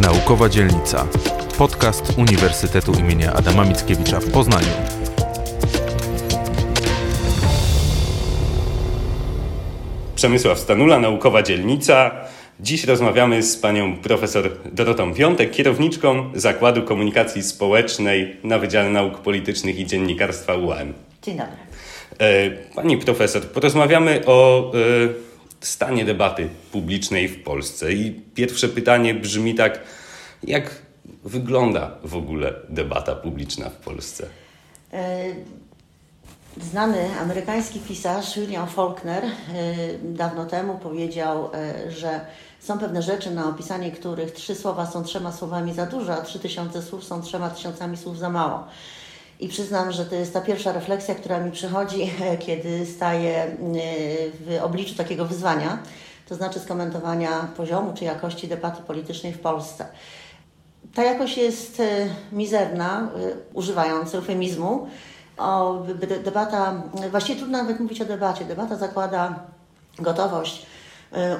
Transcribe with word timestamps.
Naukowa 0.00 0.48
Dzielnica. 0.48 1.06
Podcast 1.58 2.18
Uniwersytetu 2.18 2.92
imienia 2.92 3.32
Adama 3.32 3.64
Mickiewicza 3.64 4.20
w 4.20 4.30
Poznaniu. 4.30 4.66
Przemysław 10.14 10.58
Stanula, 10.58 10.98
Naukowa 10.98 11.42
Dzielnica. 11.42 12.10
Dziś 12.60 12.84
rozmawiamy 12.84 13.42
z 13.42 13.56
panią 13.56 13.96
profesor 13.96 14.50
Dorotą 14.72 15.14
Piątek, 15.14 15.50
kierowniczką 15.50 16.30
Zakładu 16.34 16.82
Komunikacji 16.82 17.42
Społecznej 17.42 18.36
na 18.44 18.58
Wydziale 18.58 18.90
Nauk 18.90 19.18
Politycznych 19.18 19.78
i 19.78 19.86
Dziennikarstwa 19.86 20.54
UAM. 20.54 20.92
Dzień 21.22 21.36
dobry. 21.36 21.52
E, 22.18 22.50
pani 22.50 22.98
profesor, 22.98 23.42
porozmawiamy 23.42 24.22
o 24.26 24.70
e, 24.74 25.23
stanie 25.66 26.04
debaty 26.04 26.48
publicznej 26.72 27.28
w 27.28 27.42
Polsce. 27.42 27.92
I 27.92 28.12
pierwsze 28.12 28.68
pytanie 28.68 29.14
brzmi 29.14 29.54
tak, 29.54 29.80
jak 30.42 30.70
wygląda 31.24 31.90
w 32.04 32.16
ogóle 32.16 32.54
debata 32.68 33.14
publiczna 33.14 33.70
w 33.70 33.76
Polsce? 33.76 34.26
E, 34.92 35.24
znany 36.62 37.18
amerykański 37.20 37.80
pisarz 37.80 38.38
William 38.38 38.68
Faulkner 38.68 39.24
dawno 40.02 40.46
temu 40.46 40.78
powiedział, 40.78 41.50
że 41.88 42.20
są 42.60 42.78
pewne 42.78 43.02
rzeczy, 43.02 43.30
na 43.30 43.48
opisanie 43.48 43.92
których 43.92 44.32
trzy 44.32 44.54
słowa 44.54 44.86
są 44.86 45.04
trzema 45.04 45.32
słowami 45.32 45.74
za 45.74 45.86
dużo, 45.86 46.14
a 46.14 46.22
trzy 46.22 46.38
tysiące 46.38 46.82
słów 46.82 47.04
są 47.04 47.22
trzema 47.22 47.50
tysiącami 47.50 47.96
słów 47.96 48.18
za 48.18 48.30
mało. 48.30 48.66
I 49.40 49.48
przyznam, 49.48 49.92
że 49.92 50.06
to 50.06 50.14
jest 50.14 50.32
ta 50.32 50.40
pierwsza 50.40 50.72
refleksja, 50.72 51.14
która 51.14 51.40
mi 51.40 51.50
przychodzi, 51.50 52.12
kiedy 52.46 52.86
staję 52.86 53.42
e, 53.42 53.48
w 54.40 54.58
obliczu 54.62 54.94
takiego 54.94 55.24
wyzwania, 55.24 55.78
to 56.28 56.34
znaczy 56.34 56.60
skomentowania 56.60 57.48
poziomu 57.56 57.92
czy 57.94 58.04
jakości 58.04 58.48
debaty 58.48 58.82
politycznej 58.82 59.32
w 59.32 59.40
Polsce. 59.40 59.86
Ta 60.94 61.02
jakość 61.02 61.36
jest 61.36 61.80
e, 61.80 62.06
mizerna, 62.32 63.00
e, 63.00 63.06
używając 63.54 64.14
eufemizmu. 64.14 64.86
O, 65.36 65.82
debata, 66.24 66.82
właściwie 67.10 67.38
trudno 67.38 67.58
nawet 67.58 67.80
mówić 67.80 68.00
o 68.00 68.04
debacie. 68.04 68.44
Debata 68.44 68.76
zakłada 68.76 69.40
gotowość 69.98 70.66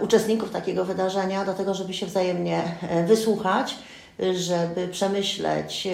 uczestników 0.00 0.50
takiego 0.50 0.84
wydarzenia 0.84 1.44
do 1.44 1.54
tego, 1.54 1.74
żeby 1.74 1.94
się 1.94 2.06
wzajemnie 2.06 2.62
wysłuchać 3.06 3.76
żeby 4.18 4.88
przemyśleć 4.88 5.88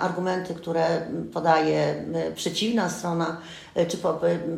argumenty, 0.00 0.54
które 0.54 0.84
podaje 1.32 2.04
przeciwna 2.34 2.88
strona, 2.88 3.36
e, 3.74 3.86
czy 3.86 3.98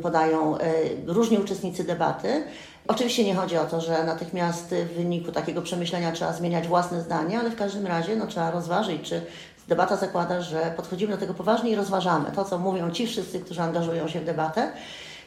podają 0.02 0.58
e, 0.58 0.72
różni 1.06 1.38
uczestnicy 1.38 1.84
debaty. 1.84 2.44
Oczywiście 2.88 3.24
nie 3.24 3.34
chodzi 3.34 3.56
o 3.56 3.64
to, 3.64 3.80
że 3.80 4.04
natychmiast 4.04 4.74
w 4.74 4.96
wyniku 4.96 5.32
takiego 5.32 5.62
przemyślenia 5.62 6.12
trzeba 6.12 6.32
zmieniać 6.32 6.68
własne 6.68 7.02
zdanie, 7.02 7.38
ale 7.38 7.50
w 7.50 7.56
każdym 7.56 7.86
razie 7.86 8.16
no, 8.16 8.26
trzeba 8.26 8.50
rozważyć, 8.50 9.02
czy 9.02 9.22
debata 9.68 9.96
zakłada, 9.96 10.40
że 10.40 10.72
podchodzimy 10.76 11.12
do 11.12 11.18
tego 11.18 11.34
poważnie 11.34 11.70
i 11.70 11.74
rozważamy 11.74 12.30
to, 12.34 12.44
co 12.44 12.58
mówią 12.58 12.90
ci 12.90 13.06
wszyscy, 13.06 13.40
którzy 13.40 13.62
angażują 13.62 14.08
się 14.08 14.20
w 14.20 14.24
debatę 14.24 14.72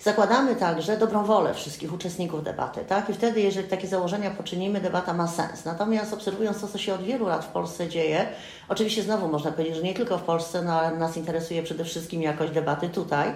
Zakładamy 0.06 0.56
także 0.56 0.98
dobrą 0.98 1.23
wolę 1.23 1.53
wszystkich 1.53 1.94
uczestników 1.94 2.44
debaty, 2.44 2.86
tak? 2.88 3.09
I 3.09 3.14
wtedy, 3.14 3.42
jeżeli 3.42 3.67
takie 3.67 3.88
założenia 3.88 4.31
poczynimy, 4.31 4.81
debata 4.81 5.14
ma 5.14 5.28
sens. 5.28 5.66
Natomiast 5.66 6.14
obserwując 6.14 6.61
to, 6.61 6.67
co 6.67 6.78
się 6.78 6.94
od 6.94 7.03
wielu 7.03 7.28
lat 7.28 7.45
w 7.45 7.48
Polsce 7.48 7.89
dzieje, 7.89 8.26
oczywiście 8.70 9.03
znowu 9.03 9.28
można 9.28 9.52
powiedzieć, 9.52 9.76
że 9.76 9.81
nie 9.81 9.94
tylko 9.94 10.17
w 10.17 10.22
Polsce, 10.22 10.61
no 10.61 10.73
ale 10.73 10.98
nas 10.98 11.17
interesuje 11.17 11.64
przede 11.64 11.86
wszystkim 11.86 12.22
jakość 12.22 12.53
debaty 12.53 12.89
tutaj, 12.89 13.33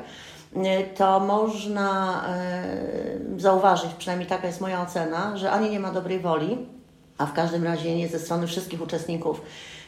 to 0.95 1.19
można 1.19 2.21
e, 2.27 2.77
zauważyć, 3.37 3.93
przynajmniej 3.93 4.29
taka 4.29 4.47
jest 4.47 4.61
moja 4.61 4.81
ocena, 4.81 5.37
że 5.37 5.51
ani 5.51 5.69
nie 5.69 5.79
ma 5.79 5.91
dobrej 5.91 6.19
woli, 6.19 6.67
a 7.17 7.25
w 7.25 7.33
każdym 7.33 7.63
razie 7.63 7.95
nie 7.95 8.07
ze 8.07 8.19
strony 8.19 8.47
wszystkich 8.47 8.81
uczestników 8.81 9.41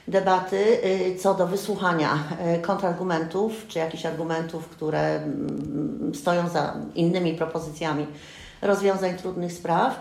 debaty 0.07 0.85
y, 0.85 1.15
co 1.19 1.33
do 1.33 1.47
wysłuchania 1.47 2.19
y, 2.57 2.61
kontrargumentów, 2.61 3.67
czy 3.67 3.79
jakichś 3.79 4.05
argumentów, 4.05 4.67
które 4.67 5.15
mm, 5.15 6.11
stoją 6.15 6.49
za 6.49 6.75
innymi 6.95 7.33
propozycjami 7.33 8.07
rozwiązań 8.61 9.17
trudnych 9.17 9.53
spraw. 9.53 9.99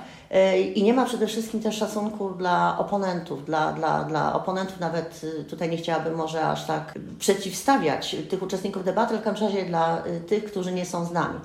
Y, 0.55 0.59
I 0.61 0.83
nie 0.83 0.95
ma 0.95 1.05
przede 1.05 1.27
wszystkim 1.27 1.63
też 1.63 1.77
szacunku 1.77 2.31
dla 2.31 2.79
oponentów, 2.79 3.45
dla, 3.45 3.73
dla, 3.73 4.05
dla 4.05 4.35
oponentów 4.35 4.81
nawet 4.81 5.21
tutaj 5.51 5.71
nie 5.71 5.77
chciałabym 5.77 6.15
może 6.15 6.47
aż 6.47 6.67
tak 6.67 6.95
przeciwstawiać 7.19 8.17
tych 8.31 8.43
uczestników 8.43 8.85
debaty, 8.85 9.11
ale 9.11 9.21
w 9.21 9.25
każdym 9.25 9.49
razie 9.49 9.65
dla 9.65 10.03
tych, 10.29 10.45
którzy 10.45 10.73
nie 10.73 10.87
są 10.87 11.05
z 11.05 11.13
nami. 11.13 11.41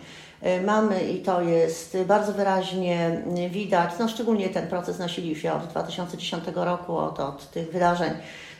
Mamy 0.65 1.03
i 1.03 1.21
to 1.21 1.41
jest 1.41 1.97
bardzo 2.07 2.33
wyraźnie 2.33 3.23
widać, 3.51 3.91
no 3.99 4.07
szczególnie 4.07 4.49
ten 4.49 4.67
proces 4.67 4.99
nasilił 4.99 5.35
się 5.35 5.53
od 5.53 5.67
2010 5.67 6.43
roku, 6.55 6.97
od, 6.97 7.19
od 7.19 7.51
tych 7.51 7.71
wydarzeń 7.71 8.11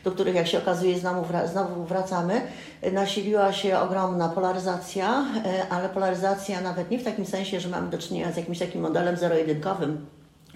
do 0.06 0.12
których, 0.12 0.36
jak 0.36 0.48
się 0.48 0.58
okazuje, 0.58 1.00
znowu, 1.00 1.86
wracamy, 1.86 2.42
nasiliła 2.92 3.54
się 3.54 3.80
ogromna 3.80 4.30
polaryzacja, 4.30 5.26
e, 5.46 5.68
ale 5.70 5.90
polaryzacja 5.90 6.62
nawet 6.62 6.92
nie 6.92 7.00
w 7.00 7.04
takim 7.04 7.26
sensie, 7.26 7.60
że 7.60 7.70
mamy 7.70 7.90
do 7.90 7.98
czynienia 7.98 8.32
z 8.32 8.38
jakimś 8.38 8.60
takim 8.60 8.82
modelem 8.82 9.18
zero-jedynkowym 9.18 10.06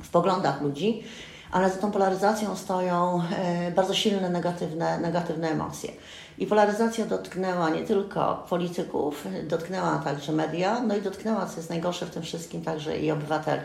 w 0.03 0.09
poglądach 0.09 0.61
ludzi, 0.61 1.03
ale 1.51 1.69
za 1.69 1.75
tą 1.75 1.91
polaryzacją 1.91 2.55
stoją 2.55 3.21
e, 3.37 3.71
bardzo 3.71 3.93
silne 3.93 4.29
negatywne, 4.29 4.99
negatywne 4.99 5.49
emocje. 5.49 5.91
I 6.37 6.47
polaryzacja 6.47 7.05
dotknęła 7.05 7.69
nie 7.69 7.81
tylko 7.81 8.45
polityków, 8.49 9.27
dotknęła 9.43 10.01
także 10.03 10.31
media, 10.31 10.81
no 10.81 10.97
i 10.97 11.01
dotknęła, 11.01 11.45
co 11.45 11.57
jest 11.57 11.69
najgorsze 11.69 12.05
w 12.05 12.09
tym 12.09 12.23
wszystkim, 12.23 12.61
także 12.61 12.97
i 12.97 13.11
obywateli. 13.11 13.63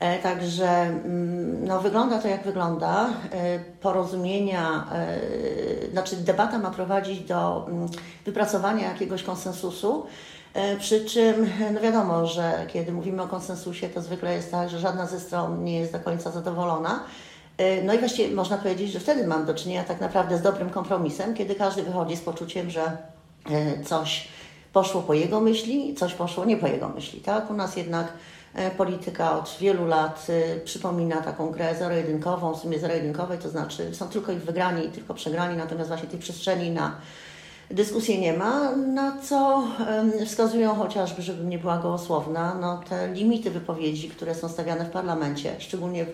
E, 0.00 0.18
także 0.18 0.68
mm, 0.68 1.66
no, 1.66 1.80
wygląda 1.80 2.18
to 2.18 2.28
jak 2.28 2.44
wygląda. 2.44 3.08
E, 3.32 3.58
porozumienia, 3.80 4.86
e, 4.92 5.90
znaczy 5.90 6.16
debata 6.16 6.58
ma 6.58 6.70
prowadzić 6.70 7.20
do 7.20 7.66
mm, 7.68 7.88
wypracowania 8.24 8.88
jakiegoś 8.88 9.22
konsensusu. 9.22 10.06
Przy 10.78 11.04
czym, 11.04 11.50
no 11.74 11.80
wiadomo, 11.80 12.26
że 12.26 12.66
kiedy 12.68 12.92
mówimy 12.92 13.22
o 13.22 13.28
konsensusie, 13.28 13.88
to 13.88 14.02
zwykle 14.02 14.34
jest 14.34 14.50
tak, 14.50 14.70
że 14.70 14.78
żadna 14.78 15.06
ze 15.06 15.20
stron 15.20 15.64
nie 15.64 15.78
jest 15.78 15.92
do 15.92 16.00
końca 16.00 16.30
zadowolona. 16.30 17.00
No 17.84 17.94
i 17.94 17.98
właściwie 17.98 18.34
można 18.34 18.58
powiedzieć, 18.58 18.92
że 18.92 19.00
wtedy 19.00 19.26
mam 19.26 19.46
do 19.46 19.54
czynienia 19.54 19.84
tak 19.84 20.00
naprawdę 20.00 20.38
z 20.38 20.42
dobrym 20.42 20.70
kompromisem, 20.70 21.34
kiedy 21.34 21.54
każdy 21.54 21.82
wychodzi 21.82 22.16
z 22.16 22.20
poczuciem, 22.20 22.70
że 22.70 22.96
coś 23.84 24.28
poszło 24.72 25.02
po 25.02 25.14
jego 25.14 25.40
myśli, 25.40 25.94
coś 25.94 26.14
poszło 26.14 26.44
nie 26.44 26.56
po 26.56 26.66
jego 26.66 26.88
myśli. 26.88 27.20
Tak? 27.20 27.50
U 27.50 27.54
nas 27.54 27.76
jednak 27.76 28.12
polityka 28.76 29.38
od 29.38 29.56
wielu 29.60 29.86
lat 29.86 30.26
e, 30.28 30.60
przypomina 30.60 31.22
taką 31.22 31.50
grę 31.50 31.74
zero-jedynkową, 31.74 32.54
w 32.54 32.60
sumie 32.60 32.78
zero-jedynkowej, 32.78 33.38
to 33.38 33.48
znaczy 33.48 33.94
są 33.94 34.08
tylko 34.08 34.32
ich 34.32 34.42
wygrani 34.42 34.86
i 34.86 34.90
tylko 34.90 35.14
przegrani, 35.14 35.56
natomiast 35.56 35.88
właśnie 35.88 36.08
tej 36.08 36.18
przestrzeni 36.18 36.70
na 36.70 36.96
dyskusję 37.70 38.20
nie 38.20 38.32
ma, 38.32 38.76
na 38.76 39.18
co 39.22 39.64
wskazują 40.26 40.74
chociażby, 40.74 41.22
żebym 41.22 41.48
nie 41.48 41.58
była 41.58 41.78
gołosłowna, 41.78 42.54
no 42.60 42.80
te 42.88 43.12
limity 43.12 43.50
wypowiedzi, 43.50 44.08
które 44.08 44.34
są 44.34 44.48
stawiane 44.48 44.84
w 44.84 44.90
parlamencie, 44.90 45.54
szczególnie 45.58 46.04
w 46.04 46.12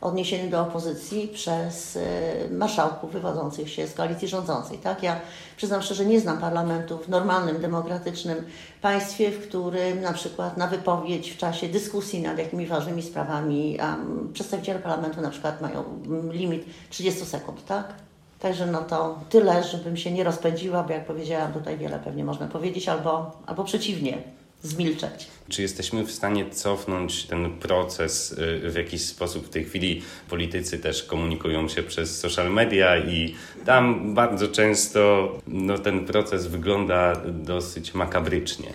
odniesieniu 0.00 0.50
do 0.50 0.60
opozycji 0.60 1.28
przez 1.28 1.96
e, 1.96 2.00
marszałków 2.50 3.12
wywodzących 3.12 3.70
się 3.70 3.86
z 3.86 3.94
koalicji 3.94 4.28
rządzącej. 4.28 4.78
Tak? 4.78 5.02
Ja 5.02 5.20
przyznam 5.56 5.82
szczerze, 5.82 6.06
nie 6.06 6.20
znam 6.20 6.38
parlamentu 6.38 6.98
w 6.98 7.08
normalnym, 7.08 7.60
demokratycznym 7.60 8.44
państwie, 8.82 9.30
w 9.30 9.48
którym 9.48 10.00
na 10.00 10.12
przykład 10.12 10.56
na 10.56 10.66
wypowiedź 10.66 11.30
w 11.30 11.36
czasie 11.36 11.68
dyskusji 11.68 12.22
nad 12.22 12.38
jakimiś 12.38 12.68
ważnymi 12.68 13.02
sprawami 13.02 13.78
um, 13.80 14.30
przedstawiciele 14.32 14.78
parlamentu 14.78 15.20
na 15.20 15.30
przykład 15.30 15.60
mają 15.60 15.84
limit 16.32 16.64
30 16.90 17.26
sekund. 17.26 17.66
Tak? 17.66 18.09
Także 18.40 18.66
no 18.66 18.82
to 18.82 19.20
tyle, 19.30 19.64
żebym 19.64 19.96
się 19.96 20.10
nie 20.10 20.24
rozpędziła, 20.24 20.82
bo 20.82 20.92
jak 20.92 21.06
powiedziałam, 21.06 21.52
tutaj 21.52 21.78
wiele 21.78 21.98
pewnie 21.98 22.24
można 22.24 22.46
powiedzieć, 22.46 22.88
albo, 22.88 23.42
albo 23.46 23.64
przeciwnie, 23.64 24.18
zmilczeć. 24.62 25.26
Czy 25.48 25.62
jesteśmy 25.62 26.04
w 26.04 26.12
stanie 26.12 26.50
cofnąć 26.50 27.24
ten 27.24 27.58
proces 27.58 28.32
y, 28.32 28.70
w 28.70 28.74
jakiś 28.74 29.02
sposób? 29.02 29.46
W 29.46 29.48
tej 29.48 29.64
chwili 29.64 30.02
politycy 30.28 30.78
też 30.78 31.02
komunikują 31.02 31.68
się 31.68 31.82
przez 31.82 32.20
social 32.20 32.52
media 32.52 32.98
i 32.98 33.34
tam 33.66 34.14
bardzo 34.14 34.48
często 34.48 35.28
no, 35.46 35.78
ten 35.78 36.06
proces 36.06 36.46
wygląda 36.46 37.12
dosyć 37.26 37.94
makabrycznie. 37.94 38.72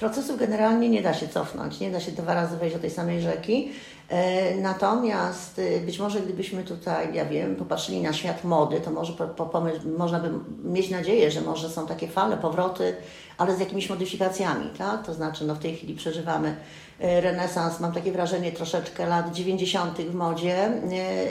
Procesów 0.00 0.38
generalnie 0.38 0.88
nie 0.88 1.02
da 1.02 1.14
się 1.14 1.28
cofnąć, 1.28 1.80
nie 1.80 1.90
da 1.90 2.00
się 2.00 2.12
dwa 2.12 2.34
razy 2.34 2.56
wejść 2.56 2.74
do 2.74 2.80
tej 2.80 2.90
samej 2.90 3.20
rzeki. 3.22 3.72
E, 4.08 4.56
natomiast 4.56 5.58
y, 5.58 5.80
być 5.86 5.98
może 5.98 6.20
gdybyśmy 6.20 6.64
tutaj, 6.64 7.14
ja 7.14 7.24
wiem, 7.24 7.56
popatrzyli 7.56 8.02
na 8.02 8.12
świat 8.12 8.44
mody, 8.44 8.80
to 8.80 8.90
może 8.90 9.12
po, 9.12 9.46
po, 9.46 9.62
można 9.98 10.20
by 10.20 10.30
mieć 10.64 10.90
nadzieję, 10.90 11.30
że 11.30 11.40
może 11.40 11.70
są 11.70 11.86
takie 11.86 12.08
fale, 12.08 12.36
powroty, 12.36 12.96
ale 13.38 13.56
z 13.56 13.60
jakimiś 13.60 13.90
modyfikacjami, 13.90 14.70
tak? 14.78 15.06
To 15.06 15.14
znaczy, 15.14 15.44
no 15.44 15.54
w 15.54 15.58
tej 15.58 15.76
chwili 15.76 15.94
przeżywamy 15.94 16.48
y, 16.48 17.20
renesans, 17.20 17.80
mam 17.80 17.92
takie 17.92 18.12
wrażenie 18.12 18.52
troszeczkę 18.52 19.06
lat 19.06 19.34
90. 19.34 19.98
w 19.98 20.14
modzie. 20.14 20.72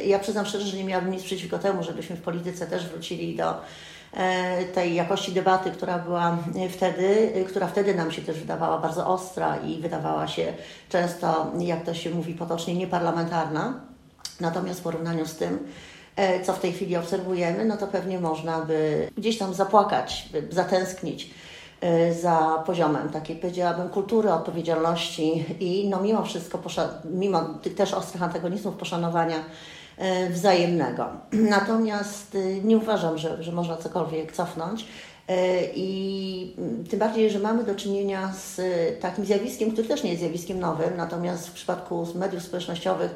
Y, 0.02 0.06
ja 0.06 0.20
przyznam 0.20 0.46
szczerze, 0.46 0.68
że 0.68 0.78
nie 0.78 0.84
miałabym 0.84 1.12
nic 1.12 1.24
przeciwko 1.24 1.60
temu, 1.60 1.84
żebyśmy 1.84 2.16
w 2.16 2.22
polityce 2.22 2.68
też 2.68 2.88
wrócili 2.88 3.36
do 3.36 3.44
E, 3.44 3.58
tej 4.74 4.96
jakości 4.96 5.32
debaty, 5.32 5.72
która 5.72 6.00
była 6.00 6.38
wtedy, 6.70 7.34
która 7.48 7.68
wtedy 7.68 7.96
nam 7.96 8.12
się 8.12 8.22
też 8.22 8.40
wydawała 8.40 8.78
bardzo 8.78 9.08
ostra 9.08 9.58
i 9.58 9.82
wydawała 9.82 10.28
się 10.28 10.54
często, 10.90 11.52
jak 11.60 11.86
to 11.86 11.94
się 11.94 12.10
mówi 12.10 12.34
potocznie, 12.34 12.76
nieparlamentarna. 12.76 13.74
Natomiast 14.40 14.80
w 14.80 14.84
porównaniu 14.84 15.26
z 15.26 15.36
tym, 15.36 15.68
co 16.44 16.54
w 16.54 16.60
tej 16.60 16.74
chwili 16.74 16.98
obserwujemy, 16.98 17.66
no 17.66 17.78
to 17.78 17.88
pewnie 17.88 18.20
można 18.20 18.62
by 18.62 19.10
gdzieś 19.18 19.38
tam 19.38 19.54
zapłakać, 19.54 20.30
zatęsknić 20.50 21.30
za 22.22 22.64
poziomem 22.66 23.10
takiej, 23.10 23.36
powiedziałabym, 23.36 23.90
kultury 23.90 24.32
odpowiedzialności 24.32 25.46
i 25.60 25.90
no 25.90 26.02
mimo 26.02 26.24
wszystko, 26.24 26.60
mimo 27.06 27.42
tych 27.42 27.76
też 27.76 27.94
ostrych 27.94 28.24
antagonizmów, 28.24 28.76
poszanowania 28.76 29.36
E, 29.36 29.44
wzajemnego. 30.30 31.06
Natomiast 31.58 32.36
e, 32.36 32.62
nie 32.64 32.78
uważam, 32.78 33.18
że, 33.18 33.44
że 33.44 33.52
można 33.52 33.78
cokolwiek 33.78 34.32
cofnąć. 34.32 34.86
E, 35.28 35.64
I 35.76 36.56
tym 36.90 37.00
bardziej, 37.00 37.30
że 37.30 37.40
mamy 37.40 37.64
do 37.64 37.76
czynienia 37.76 38.34
z 38.34 38.62
takim 39.02 39.26
zjawiskiem, 39.26 39.72
który 39.72 39.88
też 39.88 40.04
nie 40.04 40.10
jest 40.10 40.22
zjawiskiem 40.22 40.60
nowym, 40.60 40.98
natomiast 40.98 41.48
w 41.48 41.52
przypadku 41.52 42.08
mediów 42.16 42.44
społecznościowych 42.44 43.16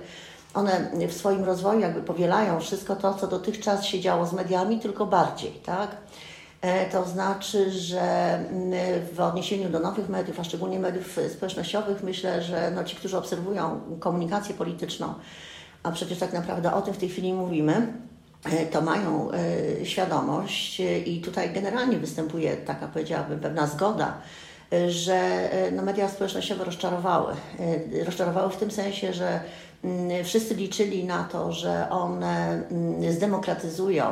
one 0.54 0.90
w 1.08 1.14
swoim 1.14 1.44
rozwoju 1.44 1.80
jakby 1.80 2.02
powielają 2.02 2.60
wszystko 2.60 2.96
to, 2.96 3.14
co 3.14 3.28
dotychczas 3.28 3.86
się 3.86 4.00
działo 4.00 4.26
z 4.26 4.34
mediami, 4.34 4.80
tylko 4.80 5.06
bardziej, 5.06 5.52
tak? 5.52 5.98
To 6.92 7.06
znaczy, 7.06 7.72
że 7.72 8.40
w 9.14 9.20
odniesieniu 9.20 9.70
do 9.70 9.80
nowych 9.80 10.10
mediów, 10.10 10.40
a 10.40 10.44
szczególnie 10.44 10.80
mediów 10.80 11.20
społecznościowych, 11.36 12.04
myślę, 12.04 12.42
że 12.42 12.72
no 12.76 12.84
ci, 12.84 12.96
którzy 12.96 13.18
obserwują 13.18 13.82
komunikację 14.00 14.56
polityczną, 14.56 15.14
a 15.84 15.92
przecież 15.92 16.20
tak 16.20 16.34
naprawdę 16.34 16.74
o 16.74 16.82
tym 16.82 16.94
w 16.94 16.98
tej 16.98 17.10
chwili 17.10 17.34
mówimy, 17.34 17.88
e, 18.46 18.66
to 18.66 18.82
mają 18.82 19.32
e, 19.32 19.86
świadomość 19.86 20.82
e, 20.82 21.00
i 21.00 21.22
tutaj 21.22 21.54
generalnie 21.54 21.98
występuje 21.98 22.58
taka, 22.58 22.88
powiedziałabym, 22.88 23.40
pewna 23.40 23.68
zgoda, 23.68 24.18
że 24.88 25.50
no, 25.72 25.84
media 25.84 26.10
społecznościowe 26.10 26.64
rozczarowały. 26.64 27.34
Rozczarowały 28.06 28.52
w 28.52 28.58
tym 28.58 28.72
sensie, 28.72 29.14
że 29.14 29.40
mm, 29.84 30.24
wszyscy 30.24 30.56
liczyli 30.56 31.04
na 31.04 31.24
to, 31.24 31.52
że 31.52 31.90
one 31.90 32.64
mm, 32.72 33.14
zdemokratyzują 33.14 34.06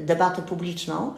debatę 0.00 0.42
publiczną, 0.42 1.14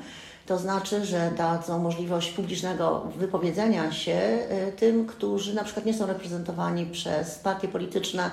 to 0.47 0.59
znaczy, 0.59 1.05
że 1.05 1.31
dadzą 1.37 1.79
możliwość 1.79 2.31
publicznego 2.31 3.07
wypowiedzenia 3.17 3.93
się 3.93 4.39
tym, 4.77 5.07
którzy 5.07 5.55
na 5.55 5.65
przykład 5.65 5.87
nie 5.87 5.95
są 5.95 6.07
reprezentowani 6.07 6.87
przez 6.87 7.39
partie 7.39 7.69
polityczne, 7.69 8.31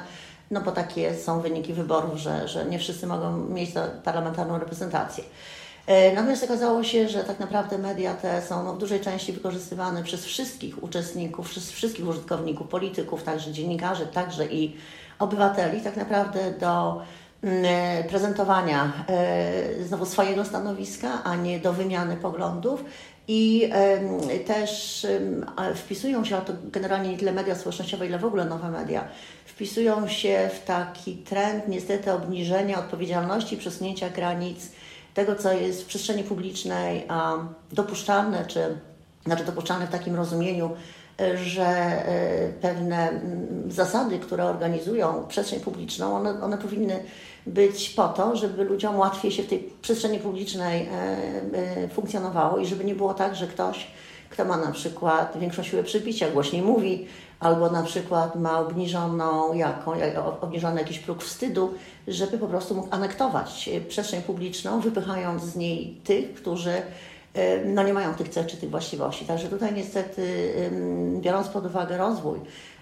no 0.51 0.61
bo 0.61 0.71
takie 0.71 1.15
są 1.15 1.41
wyniki 1.41 1.73
wyborów, 1.73 2.19
że, 2.19 2.47
że 2.47 2.65
nie 2.65 2.79
wszyscy 2.79 3.07
mogą 3.07 3.37
mieć 3.37 3.69
parlamentarną 4.03 4.59
reprezentację. 4.59 5.23
E, 5.87 6.15
natomiast 6.15 6.43
okazało 6.43 6.83
się, 6.83 7.09
że 7.09 7.23
tak 7.23 7.39
naprawdę 7.39 7.77
media 7.77 8.13
te 8.13 8.41
są 8.41 8.63
no, 8.63 8.73
w 8.73 8.77
dużej 8.77 8.99
części 8.99 9.33
wykorzystywane 9.33 10.03
przez 10.03 10.25
wszystkich 10.25 10.83
uczestników, 10.83 11.49
przez 11.49 11.71
wszystkich 11.71 12.07
użytkowników, 12.07 12.67
polityków, 12.67 13.23
także 13.23 13.51
dziennikarzy, 13.51 14.07
także 14.07 14.45
i 14.45 14.75
obywateli, 15.19 15.81
tak 15.81 15.97
naprawdę 15.97 16.51
do 16.59 17.01
mm, 17.43 17.65
e, 17.65 18.03
prezentowania 18.03 18.93
e, 19.07 19.83
znowu 19.83 20.05
swojego 20.05 20.45
stanowiska, 20.45 21.23
a 21.23 21.35
nie 21.35 21.59
do 21.59 21.73
wymiany 21.73 22.17
poglądów. 22.17 22.83
I 23.27 23.69
też 24.47 25.07
wpisują 25.75 26.25
się, 26.25 26.37
a 26.37 26.41
to 26.41 26.53
generalnie 26.71 27.09
nie 27.09 27.17
tyle 27.17 27.31
media 27.31 27.55
społecznościowe, 27.55 28.07
ile 28.07 28.19
w 28.19 28.25
ogóle 28.25 28.45
nowe 28.45 28.71
media, 28.71 29.07
wpisują 29.45 30.07
się 30.07 30.49
w 30.53 30.65
taki 30.65 31.15
trend 31.15 31.67
niestety 31.67 32.11
obniżenia 32.11 32.79
odpowiedzialności, 32.79 33.57
przesunięcia 33.57 34.09
granic 34.09 34.71
tego, 35.13 35.35
co 35.35 35.53
jest 35.53 35.83
w 35.83 35.85
przestrzeni 35.85 36.23
publicznej 36.23 37.07
dopuszczalne, 37.71 38.45
czy 38.45 38.77
znaczy 39.25 39.45
dopuszczalne 39.45 39.87
w 39.87 39.91
takim 39.91 40.15
rozumieniu, 40.15 40.69
że 41.37 41.65
e, 41.65 42.49
pewne 42.61 43.09
mm, 43.09 43.71
zasady, 43.71 44.19
które 44.19 44.45
organizują 44.45 45.25
przestrzeń 45.27 45.59
publiczną, 45.59 46.15
one, 46.15 46.43
one 46.43 46.57
powinny 46.57 47.03
być 47.45 47.89
po 47.89 48.07
to, 48.07 48.35
żeby 48.35 48.63
ludziom 48.63 48.99
łatwiej 48.99 49.31
się 49.31 49.43
w 49.43 49.47
tej 49.47 49.69
przestrzeni 49.81 50.19
publicznej 50.19 50.81
e, 50.81 51.83
e, 51.83 51.87
funkcjonowało 51.87 52.57
i 52.57 52.65
żeby 52.65 52.83
nie 52.83 52.95
było 52.95 53.13
tak, 53.13 53.35
że 53.35 53.47
ktoś, 53.47 53.87
kto 54.29 54.45
ma 54.45 54.57
na 54.57 54.71
przykład 54.71 55.37
większą 55.39 55.63
siłę 55.63 55.83
przybicia, 55.83 56.31
głośniej 56.31 56.61
mówi, 56.61 57.07
albo 57.39 57.69
na 57.69 57.83
przykład 57.83 58.35
ma 58.35 58.59
obniżoną 58.59 59.53
jaką, 59.53 59.91
obniżony 60.41 60.81
jakiś 60.81 60.99
próg 60.99 61.23
wstydu, 61.23 61.73
żeby 62.07 62.37
po 62.37 62.47
prostu 62.47 62.75
mógł 62.75 62.87
anektować 62.91 63.69
przestrzeń 63.87 64.21
publiczną, 64.21 64.79
wypychając 64.79 65.43
z 65.43 65.55
niej 65.55 66.01
tych, 66.03 66.33
którzy 66.33 66.81
no 67.65 67.83
nie 67.83 67.93
mają 67.93 68.13
tych 68.13 68.29
cech 68.29 68.47
czy 68.47 68.57
tych 68.57 68.69
właściwości. 68.69 69.25
Także 69.25 69.47
tutaj 69.47 69.73
niestety, 69.73 70.53
biorąc 71.19 71.47
pod 71.47 71.65
uwagę 71.65 71.97
rozwój 71.97 72.39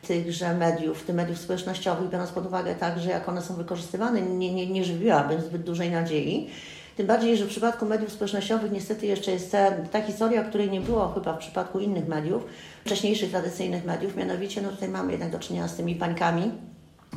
tychże 0.07 0.53
mediów, 0.53 1.03
tych 1.03 1.15
mediów 1.15 1.37
społecznościowych, 1.37 2.09
biorąc 2.09 2.31
pod 2.31 2.45
uwagę 2.45 2.75
także, 2.75 3.09
jak 3.09 3.29
one 3.29 3.41
są 3.41 3.55
wykorzystywane, 3.55 4.21
nie, 4.21 4.53
nie, 4.53 4.67
nie 4.67 4.83
żywiłabym 4.83 5.41
zbyt 5.41 5.63
dużej 5.63 5.91
nadziei. 5.91 6.49
Tym 6.97 7.07
bardziej, 7.07 7.37
że 7.37 7.45
w 7.45 7.49
przypadku 7.49 7.85
mediów 7.85 8.11
społecznościowych 8.11 8.71
niestety 8.71 9.05
jeszcze 9.05 9.31
jest 9.31 9.51
ta, 9.51 9.71
ta 9.71 10.01
historia, 10.01 10.43
której 10.43 10.69
nie 10.71 10.81
było 10.81 11.07
chyba 11.07 11.33
w 11.33 11.37
przypadku 11.37 11.79
innych 11.79 12.07
mediów, 12.07 12.45
wcześniejszych 12.85 13.29
tradycyjnych 13.29 13.85
mediów, 13.85 14.15
mianowicie 14.15 14.61
no 14.61 14.69
tutaj 14.69 14.89
mamy 14.89 15.11
jednak 15.11 15.31
do 15.31 15.39
czynienia 15.39 15.67
z 15.67 15.75
tymi 15.75 15.95
pańkami, 15.95 16.51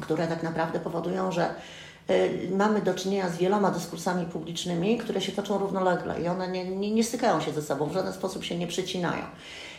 które 0.01 0.27
tak 0.27 0.43
naprawdę 0.43 0.81
powodują, 0.81 1.33
że 1.33 1.55
mamy 2.51 2.83
do 2.83 2.95
czynienia 2.95 3.29
z 3.29 3.37
wieloma 3.37 3.71
dyskursami 3.71 4.27
publicznymi, 4.27 4.99
które 4.99 5.21
się 5.21 5.33
toczą 5.33 5.59
równolegle 5.59 6.23
i 6.23 6.29
one 6.29 6.49
nie, 6.49 6.65
nie, 6.65 6.91
nie 6.91 7.05
stykają 7.05 7.41
się 7.41 7.53
ze 7.53 7.63
sobą, 7.63 7.87
w 7.87 7.93
żaden 7.93 8.13
sposób 8.13 8.45
się 8.45 8.59
nie 8.59 8.67
przycinają. 8.67 9.25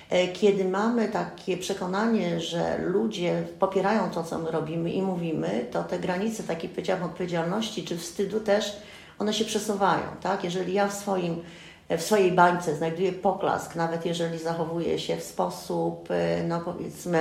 E, 0.09 0.27
kiedy 0.27 0.65
mamy 0.65 1.07
takie 1.07 1.57
przekonanie, 1.57 2.39
że 2.39 2.77
ludzie 2.77 3.43
popierają 3.59 4.09
to, 4.09 4.23
co 4.23 4.39
my 4.39 4.51
robimy 4.51 4.91
i 4.91 5.01
mówimy, 5.01 5.67
to 5.71 5.83
te 5.83 5.99
granice 5.99 6.43
takiej, 6.43 6.69
powiedziałam, 6.69 7.03
odpowiedzialności 7.03 7.83
czy 7.83 7.97
wstydu 7.97 8.39
też, 8.39 8.77
one 9.19 9.33
się 9.33 9.45
przesuwają, 9.45 10.03
tak? 10.21 10.43
Jeżeli 10.43 10.73
ja 10.73 10.87
w 10.87 10.93
swoim 10.93 11.41
w 11.89 12.01
swojej 12.01 12.31
bańce 12.31 12.75
znajduję 12.75 13.11
poklask, 13.11 13.75
nawet 13.75 14.05
jeżeli 14.05 14.39
zachowuję 14.39 14.99
się 14.99 15.17
w 15.17 15.23
sposób, 15.23 16.11
e, 16.11 16.43
no 16.43 16.61
powiedzmy, 16.61 17.19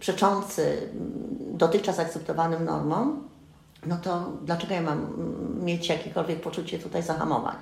przeczący 0.00 0.88
dotychczas 1.40 1.98
akceptowanym 1.98 2.64
normom, 2.64 3.28
no 3.86 3.96
to 3.96 4.32
dlaczego 4.42 4.74
ja 4.74 4.82
mam 4.82 5.06
mieć 5.64 5.88
jakiekolwiek 5.88 6.40
poczucie 6.40 6.78
tutaj 6.78 7.02
zahamowań? 7.02 7.56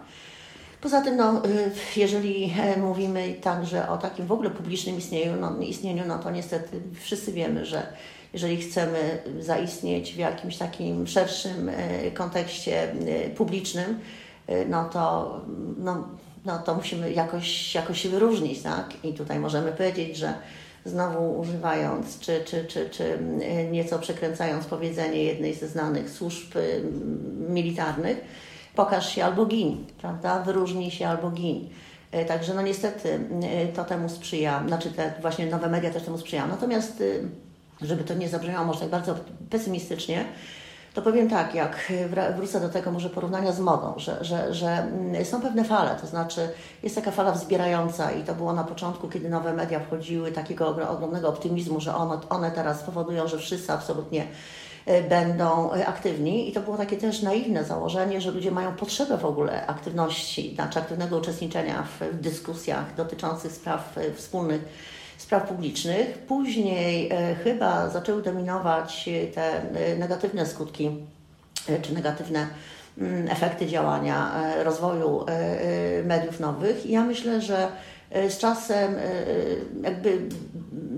Poza 0.81 1.01
tym, 1.01 1.17
no, 1.17 1.47
y, 1.47 1.71
jeżeli 1.97 2.55
e, 2.61 2.77
mówimy 2.77 3.35
także 3.43 3.89
o 3.89 3.99
takim 3.99 4.27
w 4.27 4.33
ogóle 4.33 4.51
publicznym 4.51 4.99
istnieniu, 4.99 5.37
no, 5.41 5.59
istnieniu, 5.61 6.05
no 6.07 6.19
to 6.19 6.31
niestety 6.31 6.81
wszyscy 7.01 7.33
wiemy, 7.33 7.67
że 7.67 7.93
jeżeli 8.33 8.57
chcemy 8.57 9.23
zaistnieć 9.41 10.13
w 10.13 10.17
jakimś 10.17 10.57
takim 10.57 11.07
szerszym 11.07 11.69
e, 11.69 12.11
kontekście 12.11 12.93
e, 12.93 13.31
publicznym, 13.31 13.99
no 14.69 14.85
to, 14.85 15.35
no, 15.79 16.09
no 16.45 16.59
to 16.59 16.75
musimy 16.75 17.13
jakoś, 17.13 17.75
jakoś 17.75 18.01
się 18.01 18.09
wyróżnić, 18.09 18.63
tak? 18.63 19.05
I 19.05 19.15
tutaj 19.15 19.39
możemy 19.39 19.73
powiedzieć, 19.73 20.17
że 20.17 20.35
znowu 20.85 21.41
używając, 21.41 22.19
czy, 22.19 22.45
czy, 22.45 22.65
czy, 22.65 22.91
czy 22.91 23.19
nieco 23.71 23.99
przekręcając 23.99 24.67
powiedzenie 24.67 25.25
jednej 25.25 25.55
ze 25.55 25.69
znanych 25.69 26.11
służb 26.11 26.55
militarnych, 27.49 28.21
pokaż 28.75 29.15
się 29.15 29.25
albo 29.25 29.47
gin, 29.47 29.87
prawda? 30.01 30.43
Wyróżnij 30.43 30.91
się 30.91 31.09
albo 31.09 31.31
gin. 31.31 31.69
E, 32.13 32.25
także 32.25 32.55
no 32.55 32.63
niestety 32.63 33.21
e, 33.43 33.67
to 33.67 33.85
temu 33.85 34.09
sprzyja, 34.09 34.65
znaczy 34.67 34.91
te 34.91 35.13
właśnie 35.21 35.47
nowe 35.47 35.69
media 35.69 35.91
też 35.91 36.03
temu 36.03 36.19
sprzyjają. 36.19 36.49
Natomiast, 36.49 37.01
e, 37.01 37.87
żeby 37.87 38.05
to 38.05 38.15
nie 38.15 38.29
zabrzmiało 38.29 38.67
może 38.67 38.81
tak 38.81 38.89
bardzo 38.89 39.15
pesymistycznie, 39.51 40.25
to 40.95 41.03
powiem 41.03 41.31
tak, 41.31 41.55
jak 41.55 41.93
wrócę 42.37 42.61
do 42.61 42.69
tego 42.69 42.91
może 42.91 43.11
porównania 43.11 43.53
z 43.53 43.61
modą, 43.61 43.95
że, 43.97 44.25
że, 44.25 44.55
że 44.55 44.69
mm, 44.69 45.25
są 45.25 45.41
pewne 45.41 45.65
fale, 45.65 45.97
to 46.01 46.07
znaczy 46.07 46.49
jest 46.83 46.95
taka 46.95 47.11
fala 47.11 47.33
wzbierająca 47.33 48.13
i 48.13 48.23
to 48.23 48.35
było 48.35 48.53
na 48.53 48.65
początku, 48.65 49.09
kiedy 49.09 49.29
nowe 49.29 49.53
media 49.53 49.81
wchodziły, 49.81 50.33
takiego 50.33 50.69
ogromnego 50.69 51.29
optymizmu, 51.29 51.81
że 51.81 51.95
one, 51.95 52.19
one 52.29 52.51
teraz 52.51 52.83
powodują, 52.83 53.29
że 53.29 53.39
wszyscy 53.39 53.73
absolutnie 53.73 54.27
E, 54.87 55.03
będą 55.03 55.73
e, 55.73 55.87
aktywni. 55.87 56.49
I 56.49 56.53
to 56.53 56.61
było 56.61 56.77
takie 56.77 56.97
też 56.97 57.23
naiwne 57.23 57.65
założenie, 57.65 58.21
że 58.21 58.31
ludzie 58.31 58.51
mają 58.51 58.75
potrzebę 58.77 59.19
w 59.19 59.25
ogóle 59.25 59.67
aktywności, 59.67 60.55
znaczy 60.55 60.79
aktywnego 60.79 61.19
uczestniczenia 61.19 61.87
w 62.01 62.21
dyskusjach 62.21 62.95
dotyczących 62.95 63.53
spraw 63.53 63.97
wspólnych, 64.15 64.65
spraw 65.21 65.49
publicznych. 65.49 66.19
Później 66.19 67.11
chyba 67.45 67.91
zaczęły 67.91 68.23
dominować 68.23 69.09
te 69.35 69.63
negatywne 69.99 70.47
skutki 70.47 70.91
czy 71.83 71.95
negatywne 71.95 72.47
mm, 72.99 73.29
efekty 73.29 73.67
działania 73.67 74.33
rozwoju 74.65 75.27
mediów 76.05 76.41
nowych. 76.41 76.87
I 76.87 76.93
ja 76.93 77.05
myślę, 77.05 77.41
że 77.41 77.69
z 78.29 78.39
czasem 78.39 78.95
jakby 79.83 80.19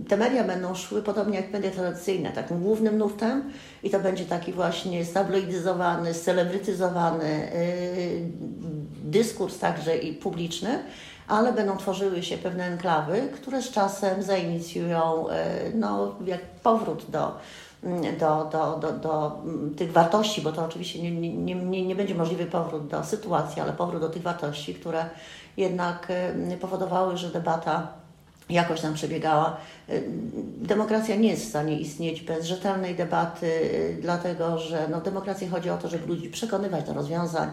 te 0.09 0.17
media 0.17 0.45
będą 0.45 0.75
szły 0.75 1.02
podobnie 1.02 1.37
jak 1.37 1.50
media 1.52 1.71
tradycyjne, 1.71 2.31
takim 2.31 2.61
głównym 2.61 2.99
nurtem 2.99 3.52
i 3.83 3.91
to 3.91 4.00
będzie 4.00 4.25
taki 4.25 4.52
właśnie 4.52 5.05
stabloidyzowany, 5.05 6.14
celebrytyzowany 6.14 7.49
dyskurs 9.05 9.59
także 9.59 9.97
i 9.97 10.12
publiczny, 10.12 10.79
ale 11.33 11.53
będą 11.53 11.77
tworzyły 11.77 12.23
się 12.23 12.39
pewne 12.39 12.65
enklawy, 12.65 13.29
które 13.35 13.62
z 13.62 13.71
czasem 13.71 14.23
zainicjują 14.23 15.27
yy, 15.29 15.73
no, 15.75 16.15
jak 16.25 16.41
powrót 16.41 17.11
do 17.11 17.33
mm, 17.85 18.19
do, 18.19 18.49
do, 18.53 18.79
do, 18.81 18.93
do 18.93 19.41
mm, 19.45 19.75
tych 19.75 19.93
wartości, 19.93 20.43
bo 20.43 20.53
to 20.53 20.65
oczywiście 20.65 21.03
nie, 21.03 21.11
nie, 21.11 21.55
nie, 21.55 21.87
nie 21.87 21.97
będzie 21.97 22.15
możliwy 22.15 22.47
powrót 22.47 22.87
do 22.87 23.05
sytuacji, 23.05 23.62
ale 23.62 23.73
powrót 23.73 24.01
do 24.01 24.09
tych 24.09 24.23
wartości, 24.23 24.75
które 24.75 25.05
jednak 25.57 26.12
powodowały, 26.61 27.17
że 27.17 27.29
debata 27.29 27.89
jakoś 28.51 28.81
tam 28.81 28.95
przebiegała. 28.95 29.57
Demokracja 30.57 31.17
nie 31.17 31.29
jest 31.29 31.45
w 31.45 31.49
stanie 31.49 31.81
istnieć 31.81 32.21
bez 32.21 32.47
rzetelnej 32.47 32.95
debaty, 32.95 33.71
dlatego 34.01 34.59
że 34.59 34.89
no, 34.91 35.01
w 35.01 35.05
demokracji 35.05 35.49
chodzi 35.49 35.71
o 35.71 35.79
to, 35.79 35.89
żeby 35.89 36.07
ludzi 36.07 36.29
przekonywać 36.29 36.85
do 36.85 36.95
rozwiązań 36.95 37.51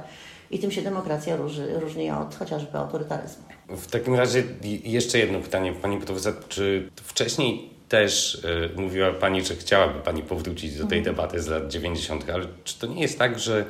i 0.51 0.59
tym 0.59 0.71
się 0.71 0.81
demokracja 0.81 1.35
róży, 1.35 1.79
różni 1.79 2.11
od 2.11 2.35
chociażby 2.35 2.77
autorytaryzmu. 2.77 3.43
W 3.69 3.87
takim 3.87 4.15
razie 4.15 4.43
jeszcze 4.83 5.19
jedno 5.19 5.39
pytanie, 5.39 5.73
Pani 5.73 5.97
profesor, 5.97 6.33
czy 6.49 6.89
wcześniej 6.95 7.69
też 7.89 8.35
y, 8.35 8.69
mówiła 8.75 9.13
Pani, 9.13 9.45
że 9.45 9.55
chciałaby 9.55 9.99
Pani 9.99 10.21
powrócić 10.21 10.77
do 10.77 10.87
tej 10.87 10.97
mhm. 10.97 11.15
debaty 11.15 11.41
z 11.41 11.47
lat 11.47 11.67
90., 11.67 12.29
ale 12.29 12.45
czy 12.63 12.79
to 12.79 12.87
nie 12.87 13.01
jest 13.01 13.19
tak, 13.19 13.39
że 13.39 13.65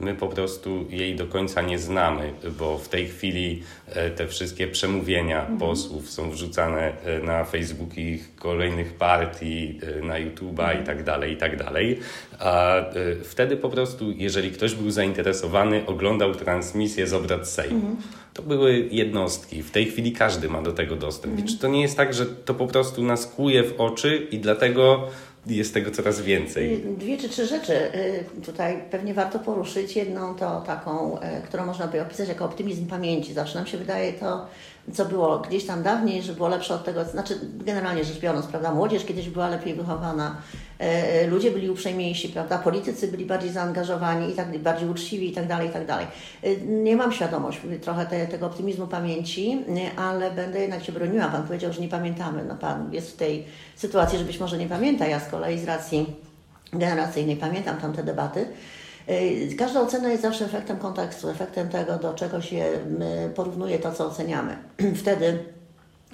my 0.00 0.14
po 0.14 0.28
prostu 0.28 0.86
jej 0.90 1.16
do 1.16 1.26
końca 1.26 1.62
nie 1.62 1.78
znamy, 1.78 2.32
bo 2.58 2.78
w 2.78 2.88
tej 2.88 3.08
chwili 3.08 3.62
e, 3.88 4.10
te 4.10 4.28
wszystkie 4.28 4.68
przemówienia 4.68 5.40
mhm. 5.40 5.58
posłów 5.58 6.10
są 6.10 6.30
wrzucane 6.30 6.92
e, 7.04 7.18
na 7.18 7.44
Facebooki 7.44 8.18
kolejnych 8.36 8.94
partii, 8.94 9.80
e, 9.98 10.06
na 10.06 10.14
YouTube'a 10.14 10.62
mhm. 10.62 10.82
i 10.82 10.86
tak 10.86 11.04
dalej, 11.04 11.32
i 11.32 11.36
tak 11.36 11.56
dalej. 11.56 11.98
A 12.38 12.76
wtedy 13.24 13.56
po 13.56 13.68
prostu, 13.68 14.12
jeżeli 14.16 14.50
ktoś 14.50 14.74
był 14.74 14.90
zainteresowany, 14.90 15.86
oglądał 15.86 16.34
transmisję 16.34 17.06
z 17.06 17.12
obrad 17.12 17.48
Sejmu. 17.48 17.76
Mhm. 17.76 17.96
To 18.34 18.42
były 18.42 18.88
jednostki. 18.90 19.62
W 19.62 19.70
tej 19.70 19.86
chwili 19.86 20.12
każdy 20.12 20.48
ma 20.48 20.62
do 20.62 20.72
tego 20.72 20.96
dostęp. 20.96 21.38
I 21.38 21.44
czy 21.44 21.58
to 21.58 21.68
nie 21.68 21.82
jest 21.82 21.96
tak, 21.96 22.14
że 22.14 22.26
to 22.26 22.54
po 22.54 22.66
prostu 22.66 23.02
nas 23.02 23.26
kuje 23.26 23.62
w 23.62 23.80
oczy 23.80 24.28
i 24.30 24.38
dlatego 24.38 25.08
jest 25.46 25.74
tego 25.74 25.90
coraz 25.90 26.20
więcej. 26.20 26.74
Y, 26.74 26.96
dwie 26.96 27.18
czy 27.18 27.28
trzy 27.28 27.46
rzeczy 27.46 27.74
y, 27.94 28.24
tutaj 28.44 28.82
pewnie 28.90 29.14
warto 29.14 29.38
poruszyć. 29.38 29.96
Jedną 29.96 30.34
to 30.34 30.60
taką, 30.60 31.18
y, 31.18 31.20
którą 31.44 31.66
można 31.66 31.86
by 31.86 32.02
opisać 32.02 32.28
jako 32.28 32.44
optymizm 32.44 32.86
pamięci. 32.86 33.32
Zawsze 33.32 33.58
nam 33.58 33.66
się 33.66 33.78
wydaje 33.78 34.12
to 34.12 34.46
co 34.94 35.04
było 35.04 35.38
gdzieś 35.38 35.66
tam 35.66 35.82
dawniej, 35.82 36.22
że 36.22 36.32
było 36.32 36.48
lepsze 36.48 36.74
od 36.74 36.84
tego, 36.84 37.04
znaczy 37.04 37.38
generalnie 37.64 38.04
rzecz 38.04 38.20
biorąc, 38.20 38.46
prawda, 38.46 38.74
młodzież 38.74 39.04
kiedyś 39.04 39.28
była 39.28 39.48
lepiej 39.48 39.74
wychowana, 39.74 40.36
e, 40.80 40.84
e, 40.84 41.26
ludzie 41.26 41.50
byli 41.50 41.70
uprzejmiejsi, 41.70 42.28
prawda, 42.28 42.58
politycy 42.58 43.08
byli 43.08 43.26
bardziej 43.26 43.50
zaangażowani 43.50 44.30
i 44.30 44.34
tak 44.34 44.58
bardziej 44.58 44.88
uczciwi 44.88 45.28
i 45.28 45.32
tak 45.32 45.46
dalej, 45.46 45.68
i 45.68 45.72
tak 45.72 45.86
dalej. 45.86 46.06
E, 46.42 46.56
nie 46.56 46.96
mam 46.96 47.12
świadomość 47.12 47.60
trochę 47.80 48.06
te, 48.06 48.26
tego 48.26 48.46
optymizmu 48.46 48.86
pamięci, 48.86 49.64
ale 49.96 50.30
będę 50.30 50.60
jednak 50.60 50.84
się 50.84 50.92
broniła. 50.92 51.28
Pan 51.28 51.42
powiedział, 51.42 51.72
że 51.72 51.80
nie 51.80 51.88
pamiętamy. 51.88 52.44
No 52.44 52.54
Pan 52.54 52.92
jest 52.92 53.10
w 53.10 53.16
tej 53.16 53.44
sytuacji, 53.76 54.18
że 54.18 54.24
być 54.24 54.40
może 54.40 54.58
nie 54.58 54.66
pamięta. 54.66 55.06
Ja 55.06 55.20
z 55.20 55.28
kolei 55.28 55.58
z 55.58 55.64
racji 55.64 56.06
generacyjnej 56.72 57.36
pamiętam 57.36 57.76
tamte 57.76 58.02
debaty. 58.02 58.46
Y, 59.10 59.54
każda 59.58 59.80
ocena 59.80 60.08
jest 60.08 60.22
zawsze 60.22 60.44
efektem 60.44 60.78
kontekstu, 60.78 61.28
efektem 61.28 61.68
tego, 61.68 61.96
do 61.96 62.14
czego 62.14 62.40
się 62.40 62.64
porównuje 63.34 63.78
to, 63.78 63.92
co 63.92 64.06
oceniamy. 64.06 64.56
Wtedy, 65.02 65.38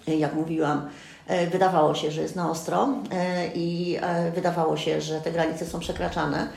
jak 0.06 0.34
mówiłam, 0.34 0.88
y, 1.30 1.50
wydawało 1.50 1.94
się, 1.94 2.10
że 2.10 2.22
jest 2.22 2.36
na 2.36 2.50
ostro 2.50 2.88
y, 2.88 3.50
i 3.54 3.98
wydawało 4.34 4.76
się, 4.76 5.00
że 5.00 5.20
te 5.20 5.32
granice 5.32 5.66
są 5.66 5.80
przekraczane. 5.80 6.48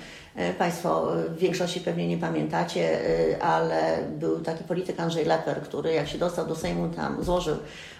Państwo 0.58 1.08
w 1.30 1.38
większości 1.38 1.80
pewnie 1.80 2.08
nie 2.08 2.18
pamiętacie, 2.18 3.00
ale 3.42 3.98
był 4.20 4.40
taki 4.40 4.64
polityk 4.64 5.00
Andrzej 5.00 5.26
Leper, 5.26 5.62
który 5.62 5.94
jak 5.94 6.08
się 6.08 6.18
dostał 6.18 6.48
do 6.48 6.56
Sejmu, 6.56 6.90
tam 6.90 7.24
złożył 7.24 7.58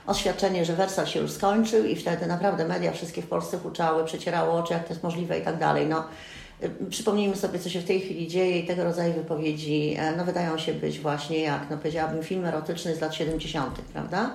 oświadczenie, 0.08 0.66
że 0.66 0.74
wersal 0.74 1.08
się 1.08 1.20
już 1.20 1.32
skończył 1.32 1.86
i 1.86 1.96
wtedy 1.96 2.26
naprawdę 2.26 2.68
media 2.68 2.92
wszystkie 2.92 3.22
w 3.22 3.28
Polsce 3.28 3.58
huczały, 3.58 4.06
przecierało 4.06 4.60
oczy, 4.60 4.74
jak 4.74 4.84
to 4.84 4.90
jest 4.90 5.04
możliwe 5.04 5.40
i 5.40 5.42
tak 5.42 5.58
dalej. 5.58 5.88
No, 5.88 6.04
Przypomnijmy 6.90 7.36
sobie, 7.36 7.60
co 7.60 7.70
się 7.70 7.80
w 7.80 7.86
tej 7.86 8.02
chwili 8.02 8.28
dzieje 8.28 8.60
i 8.60 8.68
tego 8.68 8.84
rodzaju 8.84 9.14
wypowiedzi 9.14 9.96
e, 9.98 10.16
no, 10.16 10.26
wydają 10.26 10.58
się 10.58 10.74
być 10.74 11.00
właśnie 11.00 11.40
jak, 11.40 11.70
no, 11.70 11.78
powiedziałabym, 11.78 12.24
film 12.24 12.46
erotyczny 12.46 12.96
z 12.96 13.02
lat 13.02 13.16
70., 13.16 13.82
prawda? 13.94 14.32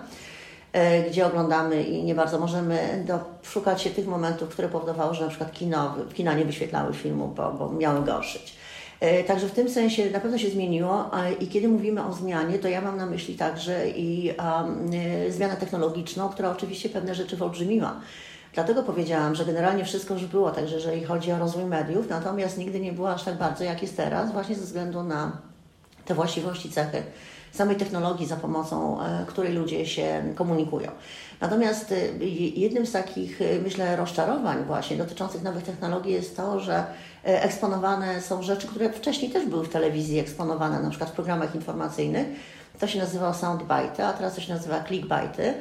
E, 0.73 1.11
gdzie 1.11 1.27
oglądamy 1.27 1.83
i 1.83 2.05
nie 2.05 2.15
bardzo 2.15 2.39
możemy 2.39 3.05
szukać 3.43 3.83
się 3.83 3.91
tych 3.91 4.07
momentów, 4.07 4.49
które 4.49 4.69
powodowały, 4.69 5.15
że 5.15 5.23
na 5.23 5.29
przykład 5.29 5.53
kino, 5.53 5.95
kina 6.15 6.35
nie 6.35 6.45
wyświetlały 6.45 6.95
filmu, 6.95 7.29
bo, 7.29 7.53
bo 7.53 7.73
miały 7.73 8.05
gorszyć. 8.05 8.57
E, 9.01 9.25
także 9.25 9.49
w 9.49 9.53
tym 9.53 9.71
sensie 9.71 10.11
na 10.11 10.21
pewno 10.21 10.39
się 10.39 10.51
zmieniło 10.51 11.11
i 11.41 11.47
kiedy 11.47 11.69
mówimy 11.69 12.07
o 12.07 12.13
zmianie, 12.13 12.59
to 12.59 12.69
ja 12.69 12.81
mam 12.81 12.97
na 12.97 13.07
myśli 13.07 13.35
także 13.35 13.89
i 13.89 14.33
um, 14.39 14.91
zmianę 15.29 15.57
technologiczną, 15.57 16.29
która 16.29 16.51
oczywiście 16.51 16.89
pewne 16.89 17.15
rzeczy 17.15 17.37
wyolbrzymiła. 17.37 18.01
Dlatego 18.57 18.83
powiedziałam, 18.83 19.35
że 19.35 19.45
generalnie 19.45 19.85
wszystko 19.85 20.15
już 20.15 20.27
było, 20.27 20.51
także 20.51 20.75
jeżeli 20.75 21.05
chodzi 21.05 21.33
o 21.33 21.39
rozwój 21.39 21.65
mediów, 21.65 22.09
natomiast 22.09 22.59
nigdy 22.59 22.81
nie 22.81 22.93
było 22.93 23.11
aż 23.11 23.25
tak 23.25 23.39
bardzo, 23.39 23.65
jak 23.65 23.83
jest 23.83 23.97
teraz, 23.97 24.33
właśnie 24.33 24.55
ze 24.55 24.65
względu 24.65 25.03
na 25.03 25.33
te 26.05 26.15
właściwości, 26.15 26.71
cechy 26.71 27.03
samej 27.53 27.77
technologii, 27.77 28.27
za 28.27 28.37
pomocą 28.37 29.03
e, 29.03 29.25
której 29.27 29.53
ludzie 29.53 29.87
się 29.87 30.23
komunikują. 30.35 30.91
Natomiast 31.41 31.93
e, 31.93 32.25
jednym 32.57 32.87
z 32.87 32.93
takich, 32.93 33.43
e, 33.43 33.45
myślę, 33.65 33.97
rozczarowań 33.97 34.65
właśnie 34.65 34.97
dotyczących 34.97 35.43
nowych 35.43 35.65
technologii 35.65 36.13
jest 36.13 36.37
to, 36.37 36.61
że 36.61 36.85
eksponowane 37.25 38.21
są 38.21 38.43
rzeczy, 38.43 38.67
które 38.67 38.93
wcześniej 38.93 39.31
też 39.31 39.47
były 39.47 39.65
w 39.65 39.69
telewizji 39.69 40.19
eksponowane, 40.19 40.83
na 40.83 40.91
przykład 40.91 41.11
w 41.11 41.13
programach 41.13 41.55
informacyjnych. 41.55 42.27
To 42.81 42.87
się 42.87 42.99
nazywało 42.99 43.35
soundbite, 43.35 44.07
a 44.07 44.13
teraz 44.13 44.35
to 44.35 44.41
się 44.41 44.55
nazywa 44.55 44.85
clickbite. 44.85 45.45
Mm, 45.45 45.55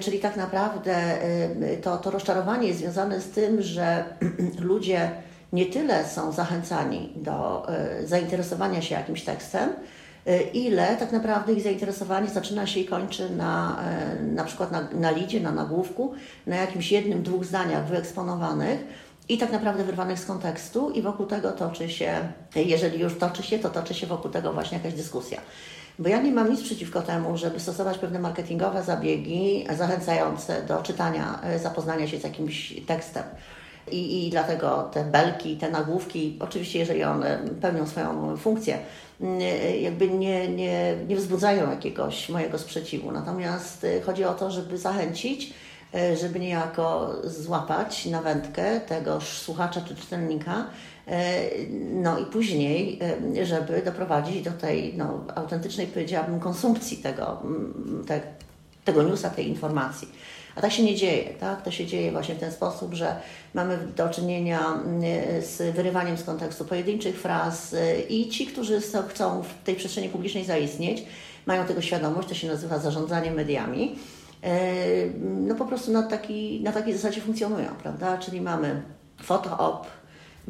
czyli 0.00 0.18
tak 0.18 0.36
naprawdę 0.36 1.24
y, 1.62 1.80
to, 1.82 1.98
to 1.98 2.10
rozczarowanie 2.10 2.68
jest 2.68 2.80
związane 2.80 3.20
z 3.20 3.30
tym, 3.30 3.62
że 3.62 4.04
ludzie 4.60 5.10
nie 5.52 5.66
tyle 5.66 6.08
są 6.08 6.32
zachęcani 6.32 7.12
do 7.16 7.66
y, 8.02 8.06
zainteresowania 8.06 8.82
się 8.82 8.94
jakimś 8.94 9.22
tekstem, 9.22 9.70
y, 10.28 10.40
ile 10.40 10.96
tak 10.96 11.12
naprawdę 11.12 11.52
ich 11.52 11.62
zainteresowanie 11.62 12.28
zaczyna 12.28 12.66
się 12.66 12.80
i 12.80 12.84
kończy 12.84 13.30
na, 13.30 13.78
na 14.22 14.44
przykład 14.44 14.72
na, 14.72 14.88
na 14.92 15.10
lidzie, 15.10 15.40
na 15.40 15.52
nagłówku, 15.52 16.14
na 16.46 16.56
jakimś 16.56 16.92
jednym, 16.92 17.22
dwóch 17.22 17.44
zdaniach 17.44 17.86
wyeksponowanych 17.86 18.84
i 19.28 19.38
tak 19.38 19.52
naprawdę 19.52 19.84
wyrwanych 19.84 20.18
z 20.18 20.24
kontekstu 20.24 20.90
i 20.90 21.02
wokół 21.02 21.26
tego 21.26 21.52
toczy 21.52 21.88
się, 21.88 22.12
jeżeli 22.54 23.00
już 23.00 23.18
toczy 23.18 23.42
się, 23.42 23.58
to 23.58 23.70
toczy 23.70 23.94
się 23.94 24.06
wokół 24.06 24.30
tego 24.30 24.52
właśnie 24.52 24.78
jakaś 24.78 24.94
dyskusja. 24.94 25.40
Bo 26.00 26.08
ja 26.08 26.22
nie 26.22 26.32
mam 26.32 26.50
nic 26.50 26.62
przeciwko 26.62 27.02
temu, 27.02 27.36
żeby 27.36 27.60
stosować 27.60 27.98
pewne 27.98 28.18
marketingowe 28.18 28.82
zabiegi 28.82 29.66
zachęcające 29.76 30.62
do 30.62 30.82
czytania, 30.82 31.40
e, 31.42 31.58
zapoznania 31.58 32.08
się 32.08 32.18
z 32.18 32.24
jakimś 32.24 32.74
tekstem. 32.86 33.22
I, 33.90 34.26
I 34.26 34.30
dlatego 34.30 34.90
te 34.92 35.04
belki, 35.04 35.56
te 35.56 35.70
nagłówki, 35.70 36.36
oczywiście 36.40 36.78
jeżeli 36.78 37.04
one 37.04 37.38
pełnią 37.60 37.86
swoją 37.86 38.36
funkcję, 38.36 38.78
mm, 39.20 39.40
e, 39.40 39.76
jakby 39.76 40.08
nie, 40.08 40.48
nie, 40.48 40.96
nie 41.08 41.16
wzbudzają 41.16 41.70
jakiegoś 41.70 42.28
mojego 42.28 42.58
sprzeciwu. 42.58 43.12
Natomiast 43.12 43.84
e, 43.84 44.00
chodzi 44.00 44.24
o 44.24 44.34
to, 44.34 44.50
żeby 44.50 44.78
zachęcić, 44.78 45.54
żeby 46.20 46.40
niejako 46.40 47.14
złapać 47.24 48.06
na 48.06 48.22
wędkę 48.22 48.80
tegoż 48.80 49.38
słuchacza 49.38 49.80
czy 49.80 49.96
czytelnika, 49.96 50.66
no 51.92 52.18
i 52.18 52.24
później, 52.24 52.98
e, 53.36 53.46
żeby 53.46 53.82
doprowadzić 53.84 54.42
do 54.42 54.50
tej 54.50 54.94
no, 54.96 55.24
autentycznej, 55.34 55.86
powiedziałabym, 55.86 56.40
konsumpcji 56.40 56.96
tego, 56.96 57.42
te, 58.06 58.20
tego 58.84 59.02
newsa, 59.02 59.30
tej 59.30 59.48
informacji. 59.48 60.08
A 60.56 60.60
tak 60.60 60.72
się 60.72 60.82
nie 60.82 60.94
dzieje, 60.94 61.34
tak? 61.40 61.62
To 61.62 61.70
się 61.70 61.86
dzieje 61.86 62.12
właśnie 62.12 62.34
w 62.34 62.38
ten 62.38 62.52
sposób, 62.52 62.94
że 62.94 63.16
mamy 63.54 63.78
do 63.96 64.08
czynienia 64.08 64.60
z 65.40 65.74
wyrywaniem 65.76 66.16
z 66.16 66.24
kontekstu 66.24 66.64
pojedynczych 66.64 67.20
fraz 67.20 67.74
e, 67.74 68.00
i 68.00 68.28
ci, 68.28 68.46
którzy 68.46 68.80
chcą 69.08 69.42
w 69.42 69.64
tej 69.64 69.76
przestrzeni 69.76 70.08
publicznej 70.08 70.44
zaistnieć, 70.44 71.02
mają 71.46 71.66
tego 71.66 71.82
świadomość, 71.82 72.28
to 72.28 72.34
się 72.34 72.48
nazywa 72.48 72.78
zarządzanie 72.78 73.30
mediami, 73.30 73.96
no 75.22 75.54
po 75.54 75.64
prostu 75.64 75.92
na, 75.92 76.02
taki, 76.02 76.60
na 76.62 76.72
takiej 76.72 76.92
zasadzie 76.92 77.20
funkcjonują, 77.20 77.68
prawda? 77.82 78.18
Czyli 78.18 78.40
mamy 78.40 78.82
foto-op, 79.22 79.86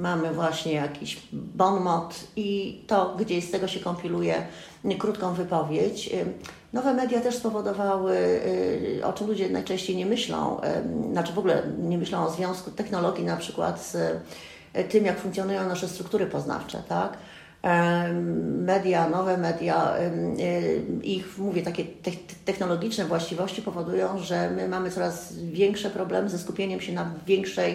mamy 0.00 0.32
właśnie 0.32 0.72
jakiś 0.72 1.22
bon 1.32 1.82
mot 1.82 2.14
i 2.36 2.80
to 2.86 3.14
gdzieś 3.18 3.48
z 3.48 3.50
tego 3.50 3.68
się 3.68 3.80
kompiluje 3.80 4.46
krótką 4.98 5.34
wypowiedź. 5.34 6.10
Nowe 6.72 6.94
media 6.94 7.20
też 7.20 7.34
spowodowały, 7.34 8.16
y, 8.16 9.00
o 9.04 9.12
czym 9.12 9.26
ludzie 9.26 9.50
najczęściej 9.50 9.96
nie 9.96 10.06
myślą, 10.06 10.60
znaczy 11.12 11.32
w 11.32 11.38
ogóle 11.38 11.62
nie 11.78 11.98
myślą 11.98 12.26
o 12.26 12.30
związku 12.30 12.70
technologii 12.70 13.24
na 13.24 13.36
przykład 13.36 13.82
z 13.82 13.94
y, 13.94 14.84
tym, 14.84 15.04
jak 15.04 15.18
funkcjonują 15.18 15.68
nasze 15.68 15.88
struktury 15.88 16.26
poznawcze, 16.26 16.82
tak? 16.88 17.18
Media, 18.42 19.08
nowe 19.08 19.36
media, 19.36 19.96
y, 19.98 21.02
ich, 21.02 21.38
mówię, 21.38 21.62
takie 21.62 21.84
technologiczne 22.44 23.04
właściwości 23.04 23.62
powodują, 23.62 24.18
że 24.18 24.50
my 24.50 24.68
mamy 24.68 24.90
coraz 24.90 25.38
większe 25.38 25.90
problemy 25.90 26.30
ze 26.30 26.38
skupieniem 26.38 26.80
się 26.80 26.92
na 26.92 27.10
większej 27.26 27.74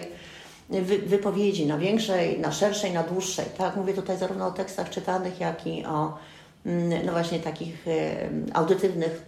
wy, 0.70 0.98
wypowiedzi, 0.98 1.66
na 1.66 1.78
większej, 1.78 2.40
na 2.40 2.52
szerszej, 2.52 2.92
na 2.92 3.02
dłuższej. 3.02 3.46
Tak, 3.58 3.76
mówię 3.76 3.94
tutaj 3.94 4.18
zarówno 4.18 4.46
o 4.46 4.50
tekstach 4.50 4.90
czytanych, 4.90 5.40
jak 5.40 5.66
i 5.66 5.84
o 5.84 6.18
mm, 6.66 7.06
no 7.06 7.12
właśnie 7.12 7.40
takich 7.40 7.86
audytywnych 8.52 9.22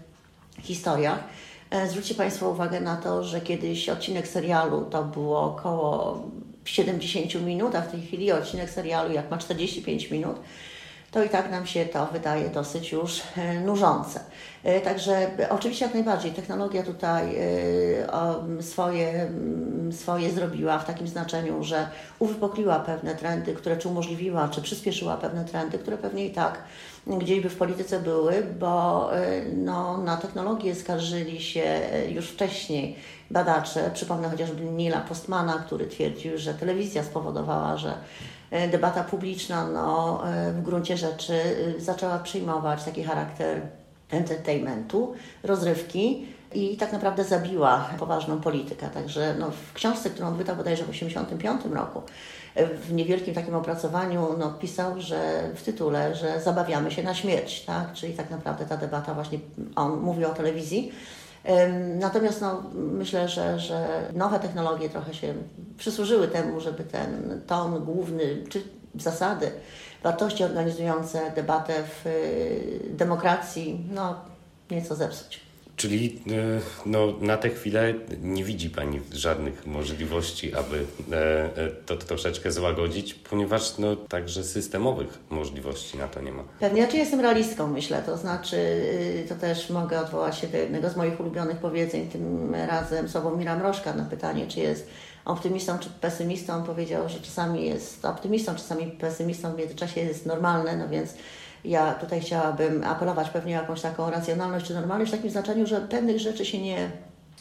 historiach. 0.62 1.18
E, 1.70 1.88
zwróćcie 1.88 2.14
Państwo 2.14 2.50
uwagę 2.50 2.80
na 2.80 2.96
to, 2.96 3.24
że 3.24 3.40
kiedyś 3.40 3.88
odcinek 3.88 4.28
serialu 4.28 4.84
to 4.84 5.04
było 5.04 5.42
około 5.42 6.22
70 6.64 7.34
minut, 7.34 7.74
a 7.74 7.80
w 7.80 7.90
tej 7.90 8.02
chwili 8.02 8.32
odcinek 8.32 8.70
serialu 8.70 9.12
jak 9.12 9.30
ma 9.30 9.38
45 9.38 10.10
minut, 10.10 10.36
to 11.10 11.24
i 11.24 11.28
tak 11.28 11.50
nam 11.50 11.66
się 11.66 11.86
to 11.86 12.06
wydaje 12.06 12.48
dosyć 12.48 12.92
już 12.92 13.22
e, 13.36 13.60
nużące. 13.60 14.20
E, 14.64 14.80
także 14.80 15.30
oczywiście 15.50 15.84
jak 15.84 15.94
najbardziej 15.94 16.32
technologia 16.32 16.82
tutaj 16.82 17.36
e, 17.36 18.62
swoje, 18.62 19.30
swoje 19.90 20.30
zrobiła 20.30 20.78
w 20.78 20.86
takim 20.86 21.08
znaczeniu, 21.08 21.64
że 21.64 21.88
uwypokliła 22.18 22.80
pewne 22.80 23.14
trendy, 23.14 23.54
które 23.54 23.76
czy 23.76 23.88
umożliwiła, 23.88 24.48
czy 24.48 24.62
przyspieszyła 24.62 25.16
pewne 25.16 25.44
trendy, 25.44 25.78
które 25.78 25.98
pewnie 25.98 26.26
i 26.26 26.30
tak 26.30 26.62
gdzieś 27.06 27.40
by 27.40 27.50
w 27.50 27.56
polityce 27.56 28.00
były, 28.00 28.42
bo 28.60 29.10
no, 29.56 29.98
na 29.98 30.16
technologię 30.16 30.74
skarżyli 30.74 31.42
się 31.42 31.80
już 32.08 32.28
wcześniej 32.28 32.96
badacze. 33.30 33.90
Przypomnę 33.94 34.30
chociażby 34.30 34.64
Nila 34.64 35.00
Postmana, 35.00 35.52
który 35.66 35.86
twierdził, 35.86 36.38
że 36.38 36.54
telewizja 36.54 37.02
spowodowała, 37.02 37.76
że 37.76 37.94
E, 38.50 38.68
debata 38.68 39.04
publiczna 39.04 39.66
no, 39.66 40.22
e, 40.28 40.52
w 40.52 40.62
gruncie 40.62 40.96
rzeczy 40.96 41.34
e, 41.76 41.80
zaczęła 41.80 42.18
przyjmować 42.18 42.84
taki 42.84 43.04
charakter 43.04 43.60
entertainmentu, 44.10 45.14
rozrywki 45.42 46.26
i 46.54 46.76
tak 46.76 46.92
naprawdę 46.92 47.24
zabiła 47.24 47.90
poważną 47.98 48.40
politykę. 48.40 48.88
Także 48.94 49.34
no, 49.38 49.50
w 49.50 49.72
książce, 49.72 50.10
którą 50.10 50.34
wydał 50.34 50.56
bodajże 50.56 50.84
w 50.84 50.90
1985 50.90 51.76
roku, 51.76 52.02
w 52.82 52.92
niewielkim 52.92 53.34
takim 53.34 53.54
opracowaniu 53.54 54.28
no, 54.38 54.50
pisał, 54.50 55.00
że 55.00 55.50
w 55.54 55.62
tytule, 55.62 56.14
że 56.14 56.40
zabawiamy 56.40 56.90
się 56.90 57.02
na 57.02 57.14
śmierć, 57.14 57.64
tak? 57.64 57.92
czyli 57.92 58.14
tak 58.14 58.30
naprawdę 58.30 58.66
ta 58.66 58.76
debata 58.76 59.14
właśnie, 59.14 59.38
on 59.76 60.00
mówi 60.00 60.24
o 60.24 60.34
telewizji, 60.34 60.92
Natomiast 61.98 62.40
no, 62.40 62.62
myślę, 62.74 63.28
że, 63.28 63.60
że 63.60 64.02
nowe 64.14 64.40
technologie 64.40 64.88
trochę 64.88 65.14
się 65.14 65.34
przysłużyły 65.76 66.28
temu, 66.28 66.60
żeby 66.60 66.84
ten 66.84 67.40
ton 67.46 67.84
główny, 67.84 68.44
czy 68.48 68.62
zasady, 68.94 69.50
wartości 70.02 70.44
organizujące 70.44 71.32
debatę 71.34 71.74
w 71.82 72.06
y, 72.06 72.80
demokracji, 72.90 73.86
no, 73.90 74.20
nieco 74.70 74.94
zepsuć. 74.94 75.47
Czyli 75.78 76.22
e, 76.26 76.60
no, 76.86 77.14
na 77.20 77.36
tę 77.36 77.50
chwilę 77.50 77.94
nie 78.22 78.44
widzi 78.44 78.70
Pani 78.70 79.00
żadnych 79.12 79.66
możliwości, 79.66 80.54
aby 80.54 80.84
e, 81.12 81.16
e, 81.56 81.70
to 81.86 81.96
troszeczkę 81.96 82.52
złagodzić, 82.52 83.14
ponieważ 83.14 83.78
no, 83.78 83.96
także 83.96 84.44
systemowych 84.44 85.18
możliwości 85.30 85.98
na 85.98 86.08
to 86.08 86.20
nie 86.20 86.32
ma. 86.32 86.42
Pewnie, 86.60 86.88
czy 86.88 86.96
jestem 86.96 87.20
realistką, 87.20 87.66
myślę, 87.66 88.02
to 88.06 88.16
znaczy, 88.16 88.56
y, 88.56 89.26
to 89.28 89.34
też 89.34 89.70
mogę 89.70 90.00
odwołać 90.00 90.38
się 90.38 90.46
do 90.46 90.56
jednego 90.56 90.90
z 90.90 90.96
moich 90.96 91.20
ulubionych 91.20 91.56
powiedzeń, 91.56 92.08
tym 92.08 92.54
razem 92.54 93.08
Sławomira 93.08 93.56
Mrożka 93.56 93.94
na 93.94 94.04
pytanie, 94.04 94.46
czy 94.46 94.60
jest 94.60 94.88
optymistą 95.24 95.78
czy 95.78 95.90
pesymistą. 95.90 96.54
On 96.54 96.64
powiedział, 96.64 97.08
że 97.08 97.20
czasami 97.20 97.66
jest 97.66 98.04
optymistą, 98.04 98.54
czasami 98.54 98.86
pesymistą, 98.86 99.52
w 99.52 99.58
międzyczasie 99.58 100.00
jest 100.00 100.26
normalne, 100.26 100.76
no 100.76 100.88
więc 100.88 101.14
ja 101.68 101.94
tutaj 101.94 102.20
chciałabym 102.20 102.84
apelować 102.84 103.30
pewnie 103.30 103.58
o 103.58 103.60
jakąś 103.60 103.80
taką 103.80 104.10
racjonalność 104.10 104.66
czy 104.66 104.74
normalność 104.74 105.10
w 105.10 105.14
takim 105.14 105.30
znaczeniu, 105.30 105.66
że 105.66 105.80
pewnych 105.80 106.18
rzeczy 106.18 106.44
się 106.44 106.58
nie, 106.62 106.90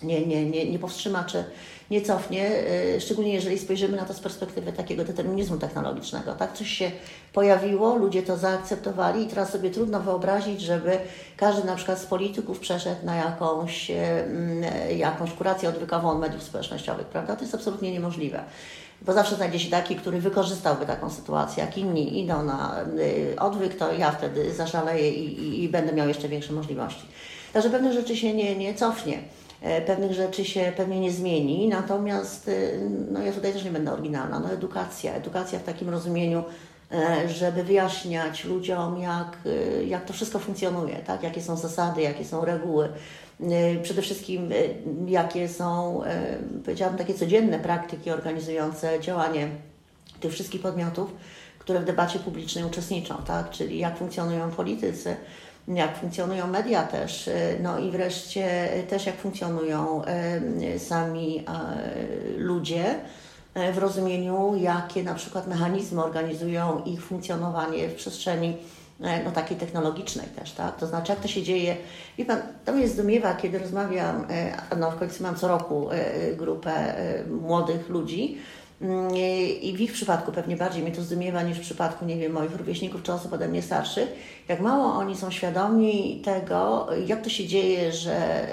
nie, 0.04 0.26
nie, 0.26 0.50
nie, 0.50 0.72
nie 0.72 0.80
powstrzyma 0.80 1.24
czy 1.24 1.44
nie 1.92 2.02
cofnie, 2.02 2.52
y, 2.96 3.02
szczególnie 3.02 3.34
jeżeli 3.34 3.60
spojrzymy 3.60 3.98
na 3.98 4.06
to 4.06 4.14
z 4.14 4.20
perspektywy 4.20 4.74
takiego 4.74 5.04
determinizmu 5.04 5.58
technologicznego. 5.58 6.34
Tak, 6.34 6.54
coś 6.54 6.68
się 6.68 6.92
pojawiło, 7.34 7.96
ludzie 7.96 8.24
to 8.24 8.38
zaakceptowali 8.38 9.24
i 9.24 9.28
teraz 9.28 9.52
sobie 9.52 9.70
trudno 9.72 10.00
wyobrazić, 10.00 10.62
żeby 10.62 10.98
każdy 11.38 11.68
na 11.68 11.76
przykład 11.76 12.00
z 12.00 12.06
polityków 12.06 12.60
przeszedł 12.60 13.06
na 13.06 13.16
jakąś, 13.16 13.92
y, 13.92 13.94
mm, 13.94 14.64
jakąś 14.98 15.32
kurację 15.32 15.70
odwykową 15.70 16.18
mediów 16.18 16.44
społecznościowych, 16.44 17.08
prawda? 17.08 17.36
To 17.36 17.42
jest 17.42 17.56
absolutnie 17.56 17.92
niemożliwe 17.92 18.44
bo 19.02 19.14
zawsze 19.14 19.36
znajdzie 19.36 19.60
się 19.60 19.70
taki, 19.70 19.96
który 19.96 20.22
wykorzystałby 20.22 20.86
taką 20.86 21.10
sytuację. 21.10 21.64
Jak 21.64 21.78
inni 21.78 22.24
idą 22.24 22.44
na 22.44 22.82
y, 23.00 23.36
odwyk, 23.40 23.76
to 23.76 23.94
ja 23.94 24.12
wtedy 24.12 24.54
zaszaleję 24.54 25.12
i, 25.12 25.42
i, 25.42 25.64
i 25.64 25.70
będę 25.70 25.94
miał 25.94 26.08
jeszcze 26.08 26.30
większe 26.30 26.54
możliwości. 26.54 27.06
Także 27.54 27.70
pewnych 27.70 27.94
rzeczy 27.94 28.16
się 28.16 28.34
nie, 28.34 28.56
nie 28.56 28.74
cofnie 28.74 29.20
e, 29.62 29.82
pewnych 29.82 30.14
rzeczy 30.14 30.46
się 30.46 30.74
pewnie 30.78 31.00
nie 31.00 31.12
zmieni, 31.12 31.68
natomiast 31.68 32.48
y, 32.48 32.90
no 33.12 33.22
ja 33.22 33.32
tutaj 33.32 33.54
też 33.54 33.64
nie 33.64 33.72
będę 33.72 33.94
oryginalna. 33.94 34.40
No 34.40 34.52
edukacja, 34.52 35.14
edukacja 35.14 35.60
w 35.60 35.64
takim 35.64 35.90
rozumieniu, 35.90 36.44
e, 36.92 37.30
żeby 37.30 37.64
wyjaśniać 37.64 38.46
ludziom, 38.46 39.02
jak, 39.02 39.38
y, 39.46 39.86
jak 39.86 40.06
to 40.06 40.14
wszystko 40.14 40.40
funkcjonuje, 40.40 40.96
tak? 40.96 41.24
jakie 41.24 41.42
są 41.42 41.58
zasady, 41.58 42.02
jakie 42.02 42.26
są 42.26 42.46
reguły, 42.46 42.90
przede 43.84 44.02
wszystkim 44.02 44.52
y, 44.52 44.76
jakie 45.08 45.50
są, 45.50 46.02
y, 46.04 46.64
powiedziałabym, 46.64 46.98
takie 46.98 47.14
codzienne 47.14 47.60
praktyki 47.60 48.12
organizujące 48.12 49.00
działanie 49.00 49.48
tych 50.20 50.32
wszystkich 50.32 50.62
podmiotów, 50.62 51.14
które 51.60 51.80
w 51.80 51.86
debacie 51.86 52.20
publicznej 52.20 52.64
uczestniczą, 52.64 53.16
tak? 53.28 53.50
czyli 53.50 53.80
jak 53.80 53.98
funkcjonują 53.98 54.52
politycy, 54.52 55.16
jak 55.68 55.98
funkcjonują 55.98 56.48
media 56.48 56.84
też, 56.84 57.30
no 57.62 57.80
i 57.80 57.92
wreszcie 57.92 58.70
też 58.90 59.06
jak 59.06 59.16
funkcjonują 59.16 60.02
sami 60.78 61.46
ludzie 62.38 62.96
w 63.74 63.78
rozumieniu, 63.78 64.56
jakie 64.56 65.04
na 65.04 65.14
przykład 65.14 65.48
mechanizmy 65.48 66.04
organizują 66.04 66.84
ich 66.86 67.04
funkcjonowanie 67.04 67.90
w 67.90 67.96
przestrzeni 67.96 68.58
E, 68.58 68.87
no, 69.00 69.32
takiej 69.32 69.58
technologicznej 69.58 70.28
też, 70.28 70.52
tak? 70.52 70.78
To 70.78 70.88
znaczy, 70.88 71.12
jak 71.12 71.22
to 71.22 71.28
się 71.28 71.44
dzieje. 71.44 71.78
Wie 72.18 72.26
Pan, 72.26 72.42
to 72.66 72.74
mnie 72.74 72.88
zdumiewa, 72.88 73.36
kiedy 73.36 73.60
rozmawiam, 73.60 74.26
e, 74.30 74.76
no 74.78 74.92
w 74.92 74.96
końcu 75.00 75.24
mam 75.24 75.36
co 75.36 75.48
roku 75.48 75.92
e, 75.92 76.36
grupę 76.36 76.96
młodych 77.30 77.90
ludzi, 77.90 78.38
i 79.62 79.74
w 79.78 79.82
ich 79.82 79.94
przypadku 79.94 80.32
pewnie 80.32 80.58
bardziej 80.58 80.84
mnie 80.84 80.92
to 80.92 81.02
zdumiewa 81.02 81.42
niż 81.42 81.58
w 81.58 81.62
przypadku, 81.62 82.06
nie 82.06 82.18
wiem, 82.18 82.32
moich 82.32 82.56
rówieśników 82.56 83.04
czy 83.04 83.14
osób 83.14 83.34
ode 83.34 83.48
mnie 83.48 83.62
starszych, 83.62 84.10
jak 84.48 84.60
mało 84.60 84.94
oni 84.94 85.18
są 85.18 85.32
świadomi 85.32 86.22
tego, 86.26 86.88
jak 87.06 87.22
to 87.22 87.30
się 87.30 87.48
dzieje, 87.48 87.92
że 87.92 88.48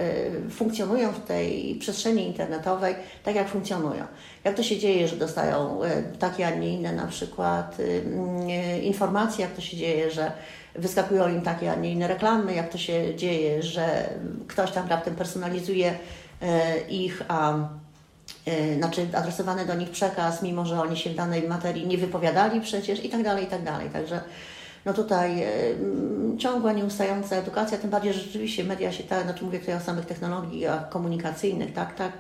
funkcjonują 0.51 1.13
w 1.13 1.21
tej 1.21 1.75
przestrzeni 1.75 2.27
internetowej 2.27 2.95
tak, 3.25 3.35
jak 3.35 3.49
funkcjonują. 3.49 4.05
Jak 4.45 4.55
to 4.57 4.63
się 4.63 4.79
dzieje, 4.79 5.09
że 5.09 5.17
dostają 5.17 5.83
e, 5.83 6.03
takie, 6.03 6.47
a 6.47 6.51
nie 6.51 6.73
inne 6.73 6.93
na 6.93 7.07
przykład 7.07 7.81
y, 7.81 8.03
mm, 8.07 8.83
informacje, 8.83 9.45
jak 9.45 9.55
to 9.55 9.61
się 9.61 9.77
dzieje, 9.77 10.11
że 10.11 10.33
wyskakują 10.75 11.29
im 11.29 11.43
takie, 11.43 11.73
a 11.73 11.75
nie 11.75 11.93
inne 11.93 12.09
reklamy, 12.09 12.55
jak 12.55 12.69
to 12.69 12.79
się 12.79 13.15
dzieje, 13.15 13.63
że 13.63 14.11
ktoś 14.49 14.71
tam 14.71 14.89
raptem 14.89 15.15
personalizuje 15.15 15.95
ich, 16.89 17.23
a 17.29 17.69
znaczy 18.77 19.07
adresowany 19.15 19.67
do 19.67 19.75
nich 19.75 19.91
przekaz, 19.91 20.43
mimo 20.43 20.67
że 20.67 20.81
oni 20.81 20.97
się 20.97 21.11
w 21.11 21.15
danej 21.15 21.49
materii 21.49 21.87
nie 21.87 21.99
wypowiadali 21.99 22.61
przecież 22.61 23.05
i 23.05 23.09
tak 23.09 23.23
dalej, 23.23 23.45
i 23.45 23.47
tak 23.47 23.63
dalej. 23.63 23.91
Także 23.91 24.21
no 24.85 24.93
tutaj 24.93 25.43
e, 25.43 25.49
ciągła, 26.39 26.73
nieustająca 26.73 27.37
edukacja, 27.37 27.79
tym 27.79 27.91
bardziej, 27.91 28.13
że 28.13 28.21
rzeczywiście 28.21 28.65
media 28.65 28.93
się 28.93 29.05
tak, 29.05 29.25
znaczy 29.25 29.45
mówię 29.45 29.59
tutaj 29.59 29.75
o 29.75 29.81
samych 29.81 30.07
technologiach 30.07 30.89
komunikacyjnych, 30.89 31.73
tak, 31.73 31.95
tak, 31.95 32.13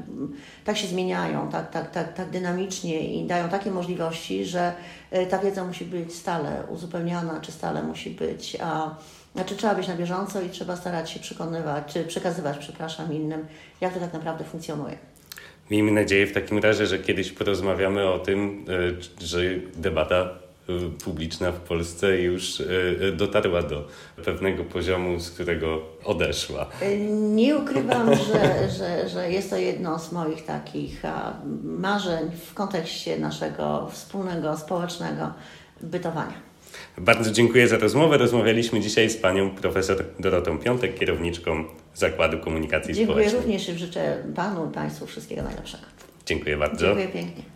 tak 0.64 0.76
się 0.76 0.86
zmieniają, 0.86 1.48
tak, 1.48 1.70
tak, 1.70 1.90
tak, 1.90 2.14
tak 2.14 2.30
dynamicznie 2.30 3.00
i 3.00 3.26
dają 3.26 3.48
takie 3.48 3.70
możliwości, 3.70 4.44
że 4.44 4.74
e, 5.10 5.26
ta 5.26 5.38
wiedza 5.38 5.64
musi 5.64 5.84
być 5.84 6.14
stale 6.14 6.62
uzupełniana, 6.68 7.40
czy 7.40 7.52
stale 7.52 7.82
musi 7.82 8.10
być, 8.10 8.56
a 8.62 8.94
znaczy 9.34 9.56
trzeba 9.56 9.74
być 9.74 9.88
na 9.88 9.96
bieżąco 9.96 10.42
i 10.42 10.50
trzeba 10.50 10.76
starać 10.76 11.10
się 11.10 11.20
przekonywać, 11.20 11.84
czy 11.92 12.04
przekazywać, 12.04 12.58
przepraszam, 12.58 13.12
innym, 13.12 13.46
jak 13.80 13.94
to 13.94 14.00
tak 14.00 14.12
naprawdę 14.12 14.44
funkcjonuje. 14.44 15.13
Miejmy 15.70 15.92
nadzieję 15.92 16.26
w 16.26 16.32
takim 16.32 16.58
razie, 16.58 16.86
że 16.86 16.98
kiedyś 16.98 17.32
porozmawiamy 17.32 18.08
o 18.08 18.18
tym, 18.18 18.64
e, 19.20 19.24
że 19.24 19.40
debata 19.76 20.44
Y, 20.70 20.90
publiczna 21.04 21.52
w 21.52 21.60
Polsce 21.60 22.20
już 22.20 22.60
y, 22.60 23.14
dotarła 23.16 23.62
do 23.62 23.88
pewnego 24.24 24.64
poziomu, 24.64 25.20
z 25.20 25.30
którego 25.30 25.82
odeszła. 26.04 26.66
Nie 27.10 27.56
ukrywam, 27.56 28.14
że, 28.32 28.70
że, 28.78 29.08
że 29.08 29.30
jest 29.30 29.50
to 29.50 29.56
jedno 29.56 29.98
z 29.98 30.12
moich 30.12 30.44
takich 30.44 31.02
marzeń 31.64 32.30
w 32.46 32.54
kontekście 32.54 33.18
naszego 33.18 33.88
wspólnego, 33.92 34.56
społecznego 34.56 35.32
bytowania. 35.80 36.34
Bardzo 36.98 37.30
dziękuję 37.30 37.68
za 37.68 37.78
rozmowę. 37.78 38.18
Rozmawialiśmy 38.18 38.80
dzisiaj 38.80 39.10
z 39.10 39.16
panią 39.16 39.50
profesor 39.50 40.04
Dorotą 40.18 40.58
Piątek, 40.58 40.98
kierowniczką 40.98 41.64
Zakładu 41.94 42.38
Komunikacji 42.38 42.94
dziękuję 42.94 43.06
Społecznej. 43.06 43.42
Dziękuję 43.42 43.58
również 43.58 43.76
i 43.76 43.86
życzę 43.86 44.22
panu 44.34 44.70
i 44.70 44.74
państwu 44.74 45.06
wszystkiego 45.06 45.42
najlepszego. 45.42 45.84
Dziękuję 46.26 46.56
bardzo. 46.56 46.86
Dziękuję 46.86 47.08
pięknie. 47.08 47.53